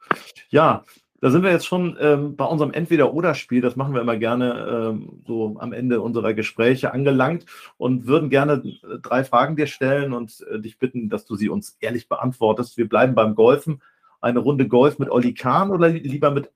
Ja, 0.50 0.84
da 1.20 1.30
sind 1.30 1.42
wir 1.42 1.50
jetzt 1.50 1.66
schon 1.66 1.96
ähm, 2.00 2.36
bei 2.36 2.44
unserem 2.44 2.72
Entweder-Oder-Spiel, 2.72 3.60
das 3.60 3.76
machen 3.76 3.94
wir 3.94 4.00
immer 4.00 4.16
gerne 4.16 4.90
ähm, 4.90 5.22
so 5.26 5.56
am 5.58 5.72
Ende 5.72 6.00
unserer 6.00 6.32
Gespräche 6.32 6.92
angelangt 6.92 7.44
und 7.76 8.06
würden 8.06 8.30
gerne 8.30 8.62
äh, 8.64 8.98
drei 9.02 9.24
Fragen 9.24 9.56
dir 9.56 9.66
stellen 9.66 10.12
und 10.12 10.44
äh, 10.50 10.60
dich 10.60 10.78
bitten, 10.78 11.10
dass 11.10 11.26
du 11.26 11.36
sie 11.36 11.50
uns 11.50 11.76
ehrlich 11.80 12.08
beantwortest. 12.08 12.78
Wir 12.78 12.88
bleiben 12.88 13.14
beim 13.14 13.34
Golfen. 13.34 13.82
Eine 14.22 14.40
Runde 14.40 14.68
Golf 14.68 14.98
mit 14.98 15.10
Olli 15.10 15.34
Kahn 15.34 15.70
oder 15.70 15.88
lieber 15.88 16.30
mit 16.30 16.50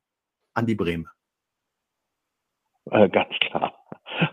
Andi 0.54 0.74
Brehme? 0.74 1.06
Äh, 2.90 3.08
ganz 3.08 3.34
klar. 3.40 3.74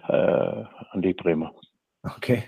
Äh, 0.08 0.66
Andi 0.92 1.14
Bremer. 1.14 1.56
Okay. 2.04 2.44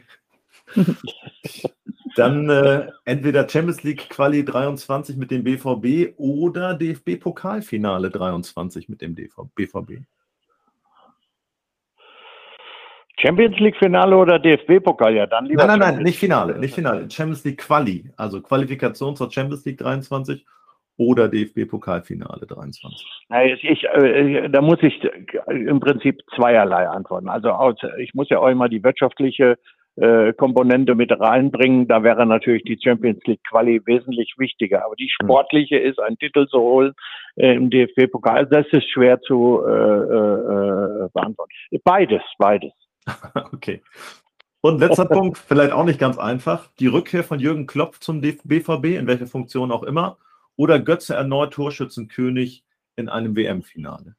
Dann 2.16 2.50
äh, 2.50 2.88
entweder 3.06 3.48
Champions 3.50 3.84
League 3.84 4.10
Quali 4.10 4.46
23 4.46 5.18
mit 5.18 5.32
dem 5.32 5.44
BVB 5.44 6.14
oder 6.18 6.76
DFB 6.76 7.20
Pokalfinale 7.20 8.12
23 8.12 8.88
mit 8.90 9.02
dem 9.02 9.16
BVB. 9.16 10.04
Champions 13.24 13.58
League 13.60 13.78
Finale 13.78 14.18
oder 14.18 14.38
DFB 14.38 14.84
Pokal? 14.84 15.16
Ja, 15.16 15.26
dann 15.26 15.46
lieber. 15.46 15.66
Nein, 15.66 15.80
nein, 15.80 15.96
nein, 15.96 16.04
nicht 16.04 16.20
Finale, 16.20 16.60
nicht 16.60 16.76
Finale. 16.76 17.10
Champions 17.10 17.46
League 17.46 17.60
Quali, 17.60 18.12
also 18.18 18.42
Qualifikation 18.42 19.16
zur 19.16 19.32
Champions 19.32 19.64
League 19.66 19.78
23 19.78 20.46
oder 20.98 21.30
DFB 21.30 21.70
Pokalfinale 21.70 22.46
23. 22.46 23.08
Ich, 23.46 23.64
ich, 23.64 23.84
äh, 23.86 24.50
da 24.50 24.62
muss 24.62 24.78
ich 24.82 25.02
im 25.48 25.80
Prinzip 25.80 26.22
zweierlei 26.36 26.88
antworten. 26.88 27.30
Also 27.30 27.50
ich 27.98 28.14
muss 28.14 28.30
ja 28.30 28.40
auch 28.40 28.48
immer 28.48 28.68
die 28.68 28.84
wirtschaftliche 28.84 29.58
äh, 29.96 30.34
Komponente 30.34 30.96
mit 30.96 31.12
reinbringen. 31.12 31.88
Da 31.88 32.04
wäre 32.04 32.26
natürlich 32.26 32.64
die 32.64 32.80
Champions 32.82 33.22
League 33.26 33.44
Quali 33.48 33.82
wesentlich 33.86 34.34
wichtiger. 34.38 34.86
Aber 34.86 34.96
die 34.96 35.10
hm. 35.20 35.26
sportliche 35.26 35.78
ist, 35.78 36.00
einen 36.00 36.18
Titel 36.18 36.48
zu 36.48 36.60
holen 36.60 36.94
äh, 37.36 37.56
im 37.56 37.70
DFB-Pokal. 37.70 38.48
Das 38.48 38.66
ist 38.72 38.90
schwer 38.92 39.22
zu 39.22 39.62
äh, 39.66 39.72
äh, 39.72 41.10
beantworten. 41.14 41.52
Beides, 41.84 42.22
beides. 42.38 42.74
okay. 43.54 43.82
Und 44.62 44.80
letzter 44.80 45.06
Punkt, 45.10 45.38
vielleicht 45.38 45.74
auch 45.74 45.86
nicht 45.86 46.00
ganz 46.00 46.18
einfach. 46.18 46.70
Die 46.80 46.88
Rückkehr 46.88 47.24
von 47.24 47.40
Jürgen 47.40 47.68
Klopp 47.68 48.02
zum 48.02 48.22
BVB, 48.22 48.98
in 48.98 49.08
welcher 49.08 49.28
Funktion 49.28 49.72
auch 49.72 49.84
immer, 49.84 50.18
oder 50.56 50.80
Götze 50.80 51.16
erneut 51.16 51.54
Torschützenkönig 51.54 52.64
in 52.96 53.10
einem 53.10 53.36
WM-Finale? 53.36 54.16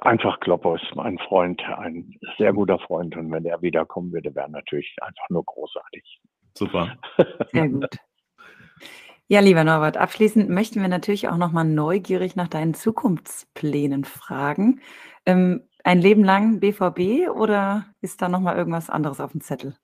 Einfach 0.00 0.40
Kloppo 0.40 0.76
ist 0.76 0.94
mein 0.94 1.18
Freund, 1.18 1.62
ein 1.78 2.14
sehr 2.38 2.52
guter 2.52 2.78
Freund. 2.78 3.16
Und 3.16 3.30
wenn 3.32 3.44
er 3.44 3.62
wiederkommen 3.62 4.12
würde, 4.12 4.34
wäre 4.34 4.50
natürlich 4.50 4.96
einfach 5.00 5.28
nur 5.30 5.44
großartig. 5.44 6.20
Super. 6.54 6.96
Sehr 7.52 7.68
gut. 7.68 7.96
Ja, 9.26 9.40
lieber 9.40 9.64
Norbert, 9.64 9.96
abschließend 9.96 10.50
möchten 10.50 10.82
wir 10.82 10.88
natürlich 10.88 11.28
auch 11.28 11.38
nochmal 11.38 11.64
neugierig 11.64 12.36
nach 12.36 12.48
deinen 12.48 12.74
Zukunftsplänen 12.74 14.04
fragen. 14.04 14.80
Ähm, 15.24 15.62
ein 15.82 16.00
Leben 16.00 16.24
lang 16.24 16.60
BVB 16.60 17.30
oder 17.30 17.86
ist 18.02 18.20
da 18.20 18.28
nochmal 18.28 18.56
irgendwas 18.56 18.90
anderes 18.90 19.20
auf 19.20 19.32
dem 19.32 19.40
Zettel? 19.40 19.76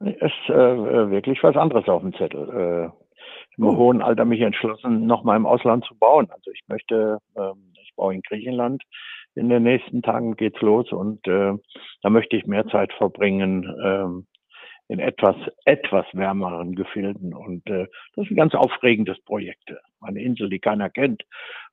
Es 0.00 0.16
ist 0.16 0.50
äh, 0.50 1.10
wirklich 1.10 1.42
was 1.42 1.56
anderes 1.56 1.88
auf 1.88 2.02
dem 2.02 2.14
Zettel. 2.14 2.48
Äh, 2.48 3.56
Im 3.56 3.66
oh. 3.66 3.76
hohen 3.76 4.02
Alter 4.02 4.24
mich 4.24 4.40
entschlossen, 4.40 5.06
nochmal 5.06 5.36
im 5.36 5.46
Ausland 5.46 5.84
zu 5.84 5.96
bauen. 5.96 6.28
Also 6.30 6.50
ich 6.50 6.62
möchte 6.66 7.18
ähm, 7.36 7.67
Aufbau 7.98 8.10
in 8.10 8.22
Griechenland. 8.22 8.82
In 9.34 9.48
den 9.48 9.62
nächsten 9.62 10.02
Tagen 10.02 10.36
geht's 10.36 10.60
los 10.60 10.90
und 10.90 11.26
äh, 11.26 11.54
da 12.02 12.10
möchte 12.10 12.36
ich 12.36 12.46
mehr 12.46 12.66
Zeit 12.68 12.92
verbringen 12.94 13.64
ähm, 13.84 14.26
in 14.88 15.00
etwas 15.00 15.36
etwas 15.64 16.06
wärmeren 16.12 16.74
Gefilden 16.74 17.34
und 17.34 17.66
äh, 17.68 17.86
das 18.14 18.24
ist 18.24 18.30
ein 18.30 18.36
ganz 18.36 18.54
aufregendes 18.54 19.20
Projekt. 19.24 19.70
Eine 20.00 20.22
Insel, 20.22 20.48
die 20.48 20.58
keiner 20.58 20.88
kennt, 20.88 21.24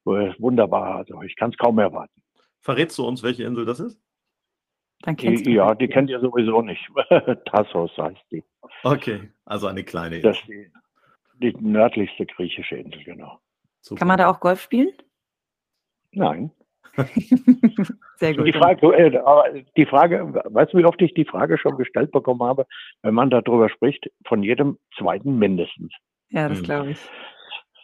wunderbar. 0.04 0.96
Also 0.98 1.22
ich 1.22 1.36
kann 1.38 1.52
es 1.52 1.58
kaum 1.58 1.80
erwarten. 1.80 2.22
Verrätst 2.60 2.98
du 2.98 3.08
uns, 3.08 3.24
welche 3.24 3.44
Insel 3.44 3.66
das 3.66 3.80
ist? 3.80 4.00
Dann 5.02 5.16
kennst 5.16 5.46
die, 5.46 5.54
ja, 5.54 5.74
die 5.76 5.88
kennt 5.88 6.10
ihr 6.10 6.20
sowieso 6.20 6.62
nicht. 6.62 6.88
Tassos 7.46 7.96
heißt 7.98 8.26
die. 8.32 8.44
Okay, 8.84 9.30
also 9.46 9.68
eine 9.68 9.84
kleine 9.84 10.18
Insel. 10.18 10.36
Die, 10.48 11.52
Die 11.54 11.56
nördlichste 11.60 12.26
griechische 12.26 12.76
Insel, 12.76 13.04
genau. 13.04 13.40
Super. 13.82 14.00
Kann 14.00 14.08
man 14.08 14.18
da 14.18 14.30
auch 14.30 14.40
Golf 14.40 14.62
spielen? 14.62 14.94
Nein. 16.16 16.52
Sehr 18.16 18.36
gut. 18.36 18.48
Die 18.48 18.54
Frage, 18.54 18.88
äh, 18.96 19.18
aber 19.18 19.46
die 19.76 19.86
Frage, 19.86 20.34
weißt 20.46 20.74
du, 20.74 20.78
wie 20.78 20.86
oft 20.86 21.02
ich 21.02 21.14
die 21.14 21.26
Frage 21.26 21.58
schon 21.58 21.78
gestellt 21.78 22.12
bekommen 22.12 22.44
habe, 22.44 22.66
wenn 23.02 23.14
man 23.14 23.30
darüber 23.30 23.70
spricht, 23.70 24.10
von 24.26 24.44
jedem 24.44 24.78
zweiten 24.98 25.38
mindestens. 25.38 25.92
Ja, 26.30 26.48
das 26.48 26.60
hm. 26.60 26.64
glaube 26.64 26.92
ich. 26.92 27.00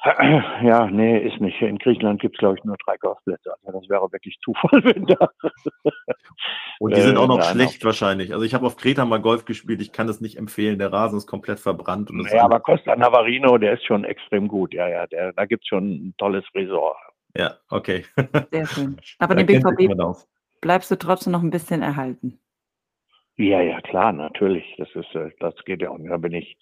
Ja, 0.63 0.87
nee, 0.87 1.19
ist 1.19 1.39
nicht. 1.41 1.61
In 1.61 1.77
Griechenland 1.77 2.21
gibt 2.21 2.35
es, 2.35 2.39
glaube 2.39 2.57
ich, 2.57 2.63
nur 2.63 2.75
drei 2.83 2.97
Golfplätze. 2.97 3.53
Also 3.63 3.79
das 3.79 3.89
wäre 3.89 4.11
wirklich 4.11 4.35
Zufall, 4.43 4.83
wenn 4.83 5.05
da. 5.05 5.29
Und 6.79 6.95
die 6.95 7.01
sind 7.01 7.17
auch 7.17 7.27
noch 7.27 7.39
äh, 7.39 7.43
schlecht 7.43 7.85
wahrscheinlich. 7.85 8.33
Also 8.33 8.43
ich 8.43 8.55
habe 8.55 8.65
auf 8.65 8.77
Kreta 8.77 9.05
mal 9.05 9.21
Golf 9.21 9.45
gespielt, 9.45 9.79
ich 9.79 9.91
kann 9.91 10.07
das 10.07 10.19
nicht 10.19 10.37
empfehlen. 10.37 10.79
Der 10.79 10.91
Rasen 10.91 11.17
ist 11.17 11.27
komplett 11.27 11.59
verbrannt. 11.59 12.09
Und 12.09 12.27
ja, 12.31 12.43
aber 12.43 12.59
Costa 12.61 12.95
Navarino, 12.95 13.59
der 13.59 13.73
ist 13.73 13.85
schon 13.85 14.03
extrem 14.03 14.47
gut. 14.47 14.73
Ja, 14.73 14.87
ja, 14.89 15.05
der, 15.05 15.33
da 15.33 15.45
gibt 15.45 15.63
es 15.63 15.67
schon 15.67 15.91
ein 15.91 16.15
tolles 16.17 16.45
Resort. 16.55 16.97
Ja, 17.35 17.57
okay. 17.69 18.05
Sehr 18.51 18.65
schön. 18.67 18.97
Aber 19.19 19.35
den 19.35 19.45
BVB 19.45 19.95
bleibst 20.61 20.91
du 20.91 20.95
trotzdem 20.97 21.33
noch 21.33 21.41
ein 21.41 21.49
bisschen 21.49 21.81
erhalten. 21.81 22.39
Ja, 23.37 23.61
ja, 23.61 23.81
klar, 23.81 24.11
natürlich. 24.11 24.63
Das 24.77 24.89
ist, 24.93 25.15
äh, 25.15 25.31
das 25.39 25.55
geht 25.65 25.81
ja 25.81 25.89
auch. 25.89 25.97
Da 25.99 26.17
bin 26.17 26.33
ich, 26.33 26.57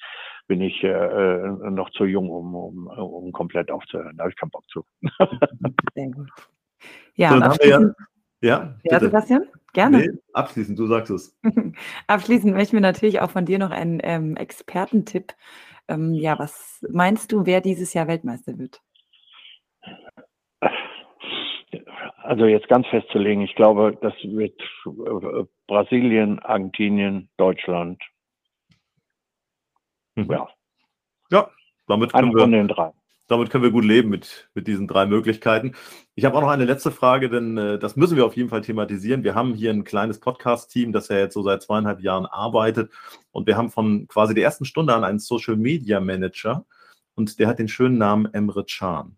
bin 0.48 0.62
ich 0.62 0.82
äh, 0.84 0.88
äh, 0.88 1.72
noch 1.72 1.90
zu 1.92 2.06
jung, 2.06 2.30
um, 2.30 2.56
um, 2.56 2.88
um 2.88 3.32
komplett 3.32 3.70
aufzuhören. 3.72 4.16
Da 4.18 4.24
habe 4.24 4.32
ich 4.32 4.38
keinen 4.38 4.52
Bock 4.52 4.64
zu. 4.70 4.86
Sehr 5.96 6.10
gut. 6.10 6.30
Ja, 7.16 7.32
so, 7.32 7.44
abschließend, 7.44 7.96
ja, 8.42 8.80
ja 8.84 9.00
Sebastian, 9.00 9.46
gerne. 9.74 9.98
Nee, 9.98 10.10
abschließend, 10.34 10.80
du 10.80 10.88
sagst 10.88 11.12
es. 11.12 11.38
abschließend 12.08 12.54
möchten 12.54 12.78
wir 12.78 12.82
natürlich 12.82 13.20
auch 13.20 13.32
von 13.32 13.46
dir 13.46 13.60
noch 13.60 13.72
einen 13.72 14.00
ähm, 14.02 14.38
Expertentipp. 14.38 15.34
Ähm, 15.90 16.14
ja, 16.14 16.40
was 16.40 16.86
meinst 16.90 17.34
du, 17.34 17.46
wer 17.46 17.60
dieses 17.60 17.94
Jahr 17.94 18.08
Weltmeister 18.08 18.58
wird? 18.58 18.82
Also 22.30 22.46
jetzt 22.46 22.68
ganz 22.68 22.86
festzulegen, 22.86 23.42
ich 23.42 23.56
glaube, 23.56 23.98
das 24.02 24.14
wird 24.22 24.54
äh, 24.86 25.46
Brasilien, 25.66 26.38
Argentinien, 26.38 27.28
Deutschland. 27.38 28.00
Mhm. 30.14 30.30
Ja. 30.30 30.48
Ja, 31.32 31.50
damit 31.88 32.14
können, 32.14 32.36
wir, 32.36 32.46
den 32.46 32.68
drei. 32.68 32.92
damit 33.30 33.50
können 33.50 33.64
wir 33.64 33.72
gut 33.72 33.84
leben 33.84 34.10
mit, 34.10 34.48
mit 34.54 34.68
diesen 34.68 34.88
drei 34.88 35.08
Möglichkeiten. 35.08 35.74
Ich 36.14 36.24
habe 36.24 36.38
auch 36.38 36.42
noch 36.42 36.50
eine 36.50 36.66
letzte 36.66 36.92
Frage, 36.92 37.32
denn 37.32 37.58
äh, 37.58 37.80
das 37.80 37.96
müssen 37.96 38.16
wir 38.16 38.28
auf 38.28 38.38
jeden 38.38 38.50
Fall 38.50 38.62
thematisieren. 38.62 39.24
Wir 39.24 39.34
haben 39.34 39.56
hier 39.56 39.72
ein 39.72 39.84
kleines 39.84 40.20
Podcast-Team, 40.20 40.94
das 40.94 41.08
ja 41.08 41.18
jetzt 41.18 41.34
so 41.34 41.42
seit 41.42 41.64
zweieinhalb 41.64 42.00
Jahren 42.00 42.28
arbeitet. 42.28 42.92
Und 43.32 43.48
wir 43.48 43.58
haben 43.58 43.72
von 43.72 44.08
quasi 44.08 44.36
der 44.36 44.44
ersten 44.44 44.66
Stunde 44.66 44.94
an 44.94 45.04
einen 45.04 45.18
Social 45.18 45.56
Media 45.56 46.00
Manager 46.00 46.64
und 47.16 47.40
der 47.40 47.48
hat 47.48 47.58
den 47.58 47.70
schönen 47.70 47.98
Namen 47.98 48.32
Emre 48.32 48.66
Can. 48.66 49.18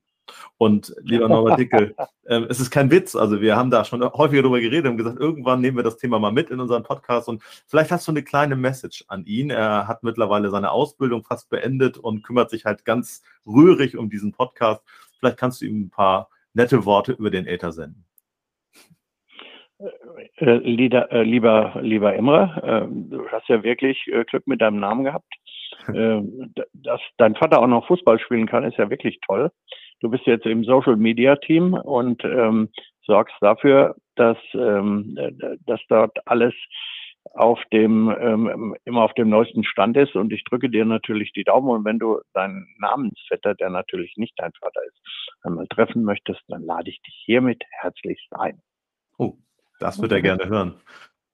Und 0.58 0.94
lieber 1.02 1.28
Norbert 1.30 1.60
Dicke, 1.60 1.96
äh, 2.26 2.42
es 2.50 2.60
ist 2.60 2.72
kein 2.72 2.92
Witz. 2.92 3.16
Also 3.16 3.42
wir 3.42 3.56
haben 3.56 3.72
da 3.72 3.86
schon 3.86 4.04
häufiger 4.04 4.42
darüber 4.42 4.60
geredet 4.60 4.90
und 4.90 4.98
gesagt, 4.98 5.20
irgendwann 5.20 5.62
nehmen 5.62 5.78
wir 5.78 5.84
das 5.84 5.98
Thema 5.98 6.20
mal 6.20 6.32
mit 6.32 6.50
in 6.50 6.60
unseren 6.60 6.84
Podcast 6.84 7.28
und 7.28 7.44
vielleicht 7.68 7.92
hast 7.92 8.08
du 8.08 8.12
eine 8.12 8.24
kleine 8.24 8.56
Message 8.56 9.06
an 9.08 9.26
ihn. 9.26 9.50
Er 9.50 9.88
hat 9.88 10.04
mittlerweile 10.04 10.50
seine 10.50 10.72
Ausbildung 10.72 11.24
fast 11.24 11.50
beendet 11.50 11.98
und 11.98 12.24
kümmert 12.24 12.50
sich 12.50 12.66
halt 12.66 12.86
ganz 12.86 13.24
rührig 13.46 13.98
um 13.98 14.10
diesen 14.10 14.32
Podcast. 14.32 14.84
Vielleicht 15.20 15.38
kannst 15.38 15.62
du 15.62 15.66
ihm 15.66 15.82
ein 15.82 15.90
paar 15.90 16.30
nette 16.54 16.86
Worte 16.86 17.14
über 17.14 17.30
den 17.30 17.48
Äther 17.48 17.72
senden. 17.72 18.06
Äh, 20.38 20.58
lieber, 20.58 21.12
äh, 21.12 21.24
lieber, 21.24 21.74
lieber 21.82 22.14
Emre, 22.14 22.62
äh, 22.64 22.88
du 22.90 23.28
hast 23.30 23.48
ja 23.50 23.64
wirklich 23.64 23.98
äh, 24.08 24.24
Glück 24.26 24.46
mit 24.48 24.62
deinem 24.62 24.80
Namen 24.80 25.04
gehabt. 25.04 25.26
Ähm, 25.96 26.54
dass 26.74 27.02
dein 27.18 27.34
Vater 27.34 27.60
auch 27.60 27.66
noch 27.66 27.88
Fußball 27.88 28.20
spielen 28.20 28.46
kann, 28.46 28.66
ist 28.66 28.78
ja 28.78 28.92
wirklich 28.92 29.20
toll 29.26 29.52
du 30.02 30.10
bist 30.10 30.26
jetzt 30.26 30.46
im 30.46 30.64
Social 30.64 30.98
Media 30.98 31.36
Team 31.38 31.74
und 31.74 32.24
ähm, 32.24 32.70
sorgst 33.06 33.36
dafür, 33.42 33.96
dass, 34.16 34.38
ähm, 34.54 35.18
dass 35.66 35.80
dort 35.88 36.18
alles 36.26 36.54
auf 37.34 37.60
dem 37.72 38.14
ähm, 38.20 38.76
immer 38.84 39.04
auf 39.04 39.14
dem 39.14 39.30
neuesten 39.30 39.64
Stand 39.64 39.96
ist 39.96 40.16
und 40.16 40.34
ich 40.34 40.44
drücke 40.44 40.70
dir 40.70 40.86
natürlich 40.86 41.32
die 41.34 41.44
Daumen 41.44 41.70
und 41.70 41.86
wenn 41.86 42.00
du 42.00 42.20
deinen 42.34 42.68
Namensvetter, 42.80 43.54
der 43.54 43.70
natürlich 43.70 44.18
nicht 44.18 44.34
dein 44.38 44.52
Vater 44.60 44.82
ist, 44.88 45.00
einmal 45.44 45.68
treffen 45.68 46.04
möchtest, 46.04 46.42
dann 46.48 46.64
lade 46.64 46.90
ich 46.90 47.00
dich 47.02 47.22
hiermit 47.26 47.64
herzlichst 47.70 48.28
ein. 48.32 48.60
Oh, 49.18 49.36
das 49.80 50.02
wird 50.02 50.12
er 50.12 50.22
gerne 50.22 50.50
hören. 50.50 50.82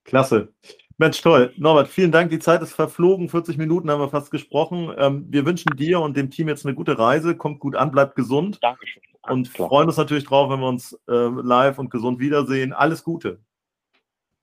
Klasse. 0.03 0.53
Mensch, 0.99 1.21
toll. 1.21 1.53
Norbert, 1.57 1.89
vielen 1.89 2.11
Dank. 2.11 2.31
Die 2.31 2.39
Zeit 2.39 2.63
ist 2.63 2.73
verflogen. 2.73 3.29
40 3.29 3.57
Minuten 3.57 3.91
haben 3.91 4.01
wir 4.01 4.09
fast 4.09 4.31
gesprochen. 4.31 4.91
Ähm, 4.97 5.27
wir 5.29 5.45
wünschen 5.45 5.75
dir 5.77 5.99
und 5.99 6.17
dem 6.17 6.31
Team 6.31 6.47
jetzt 6.47 6.65
eine 6.65 6.73
gute 6.73 6.97
Reise. 6.97 7.37
Kommt 7.37 7.59
gut 7.59 7.75
an, 7.75 7.91
bleibt 7.91 8.15
gesund. 8.15 8.57
Dankeschön. 8.63 9.03
Und 9.21 9.53
klar. 9.53 9.67
freuen 9.69 9.87
uns 9.87 9.97
natürlich 9.97 10.25
drauf, 10.25 10.49
wenn 10.49 10.59
wir 10.59 10.67
uns 10.67 10.93
äh, 11.07 11.13
live 11.13 11.77
und 11.77 11.91
gesund 11.91 12.19
wiedersehen. 12.19 12.73
Alles 12.73 13.03
Gute. 13.03 13.39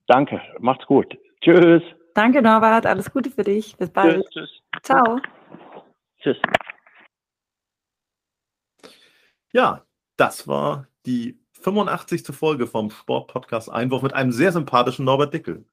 Danke. 0.07 0.41
Macht's 0.61 0.87
gut. 0.87 1.19
Tschüss. 1.41 1.83
Danke, 2.15 2.41
Norbert. 2.41 2.87
Alles 2.87 3.11
Gute 3.11 3.31
für 3.31 3.43
dich. 3.43 3.77
Bis 3.77 3.91
bald. 3.91 4.25
Tschüss. 4.31 4.33
tschüss. 4.33 4.83
Ciao. 4.83 5.19
Tschüss. 6.21 6.37
Ja, 9.53 9.85
das 10.17 10.47
war 10.47 10.87
die 11.05 11.41
85. 11.63 12.27
Folge 12.29 12.69
vom 12.69 12.91
Sportpodcast 12.91 13.73
Einwurf 13.73 14.03
mit 14.03 14.13
einem 14.13 14.31
sehr 14.31 14.53
sympathischen 14.53 15.05
Norbert 15.05 15.35
Dickel. 15.35 15.65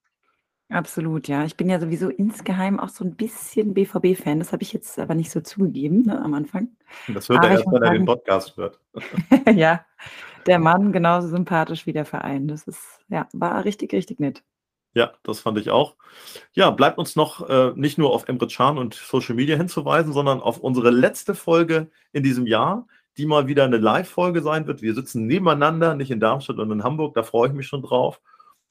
Absolut, 0.72 1.28
ja. 1.28 1.44
Ich 1.44 1.58
bin 1.58 1.70
ja 1.70 1.80
sowieso 1.82 2.10
insgeheim 2.10 2.80
auch 2.80 2.88
so 2.88 3.04
ein 3.04 3.16
bisschen 3.16 3.74
BVB-Fan. 3.74 4.40
Das 4.40 4.54
habe 4.54 4.64
ich 4.64 4.72
jetzt 4.72 4.98
aber 5.00 5.16
nicht 5.16 5.30
so 5.30 5.42
zugegeben 5.42 6.04
ne, 6.04 6.24
am 6.24 6.34
Anfang. 6.34 6.70
Das 7.14 7.28
hört 7.28 7.44
er 7.44 7.52
erst, 7.52 7.66
wenn 7.68 7.84
er 7.84 7.92
den 7.92 8.06
Podcast 8.06 8.56
hört. 8.56 8.80
ja, 9.54 9.86
der 10.48 10.60
Mann 10.60 10.94
genauso 10.94 11.28
sympathisch 11.28 11.86
wie 11.86 11.94
der 11.94 12.06
Verein. 12.06 12.48
Das 12.48 12.68
ist, 12.68 13.02
ja, 13.10 13.28
war 13.34 13.66
richtig, 13.66 13.92
richtig 13.92 14.22
nett. 14.22 14.44
Ja, 14.94 15.12
das 15.24 15.42
fand 15.42 15.58
ich 15.58 15.72
auch. 15.72 15.96
Ja, 16.54 16.70
bleibt 16.70 16.98
uns 16.98 17.18
noch 17.18 17.50
äh, 17.50 17.74
nicht 17.76 17.98
nur 17.98 18.14
auf 18.14 18.30
Emre 18.30 18.48
Can 18.48 18.78
und 18.78 18.94
Social 18.94 19.36
Media 19.36 19.58
hinzuweisen, 19.58 20.14
sondern 20.14 20.40
auf 20.40 20.58
unsere 20.58 20.90
letzte 20.90 21.36
Folge 21.36 21.90
in 22.14 22.24
diesem 22.24 22.48
Jahr, 22.48 22.88
die 23.18 23.26
mal 23.26 23.48
wieder 23.48 23.66
eine 23.66 23.78
Live-Folge 23.78 24.42
sein 24.42 24.68
wird. 24.68 24.82
Wir 24.82 24.94
sitzen 24.94 25.28
nebeneinander, 25.28 25.96
nicht 25.96 26.12
in 26.12 26.22
Darmstadt 26.22 26.60
und 26.60 26.72
in 26.72 26.84
Hamburg, 26.84 27.14
da 27.14 27.24
freue 27.24 27.50
ich 27.50 27.54
mich 27.54 27.68
schon 27.68 27.82
drauf. 27.82 28.22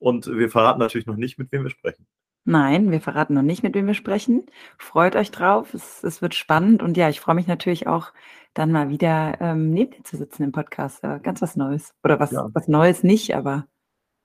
Und 0.01 0.27
wir 0.27 0.51
verraten 0.51 0.81
natürlich 0.81 1.07
noch 1.07 1.17
nicht, 1.17 1.39
mit 1.39 1.53
wem 1.53 1.63
wir 1.63 1.71
sprechen. 1.71 2.07
Nein, 2.45 2.91
wir 2.91 3.01
verraten 3.01 3.35
noch 3.35 3.43
nicht, 3.43 3.63
mit 3.63 3.75
wem 3.75 3.87
wir 3.87 3.95
sprechen. 3.95 4.47
Freut 4.79 5.15
euch 5.15 5.31
drauf. 5.31 5.75
Es, 5.75 6.03
es 6.03 6.23
wird 6.23 6.35
spannend. 6.35 6.83
Und 6.83 6.97
ja, 6.97 7.09
ich 7.09 7.21
freue 7.21 7.35
mich 7.35 7.47
natürlich 7.47 7.87
auch, 7.87 8.13
dann 8.55 8.73
mal 8.73 8.89
wieder 8.89 9.41
ähm, 9.41 9.71
neben 9.71 9.93
dir 9.93 10.03
zu 10.03 10.17
sitzen 10.17 10.43
im 10.43 10.53
Podcast. 10.53 11.03
Ja, 11.03 11.19
ganz 11.19 11.43
was 11.43 11.55
Neues. 11.55 11.95
Oder 12.03 12.19
was, 12.19 12.33
ja. 12.33 12.49
was 12.53 12.67
Neues 12.67 13.03
nicht, 13.03 13.37
aber 13.37 13.67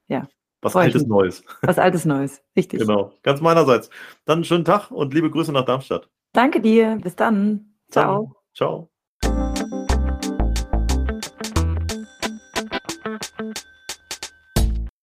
ja. 0.08 0.28
Was 0.62 0.76
Altes 0.76 1.06
Neues. 1.06 1.44
Was 1.62 1.78
Altes 1.78 2.06
Neues, 2.06 2.42
richtig. 2.56 2.80
Genau, 2.80 3.14
ganz 3.22 3.40
meinerseits. 3.42 3.92
Dann 4.26 4.38
einen 4.38 4.46
schönen 4.46 4.66
Tag 4.66 4.90
und 4.90 5.14
liebe 5.14 5.30
Grüße 5.30 5.52
nach 5.52 5.66
Darmstadt. 5.66 6.10
Danke 6.34 6.60
dir. 6.60 6.98
Bis 7.04 7.16
dann. 7.16 7.76
Ciao. 7.92 8.36
Ciao. 8.56 8.95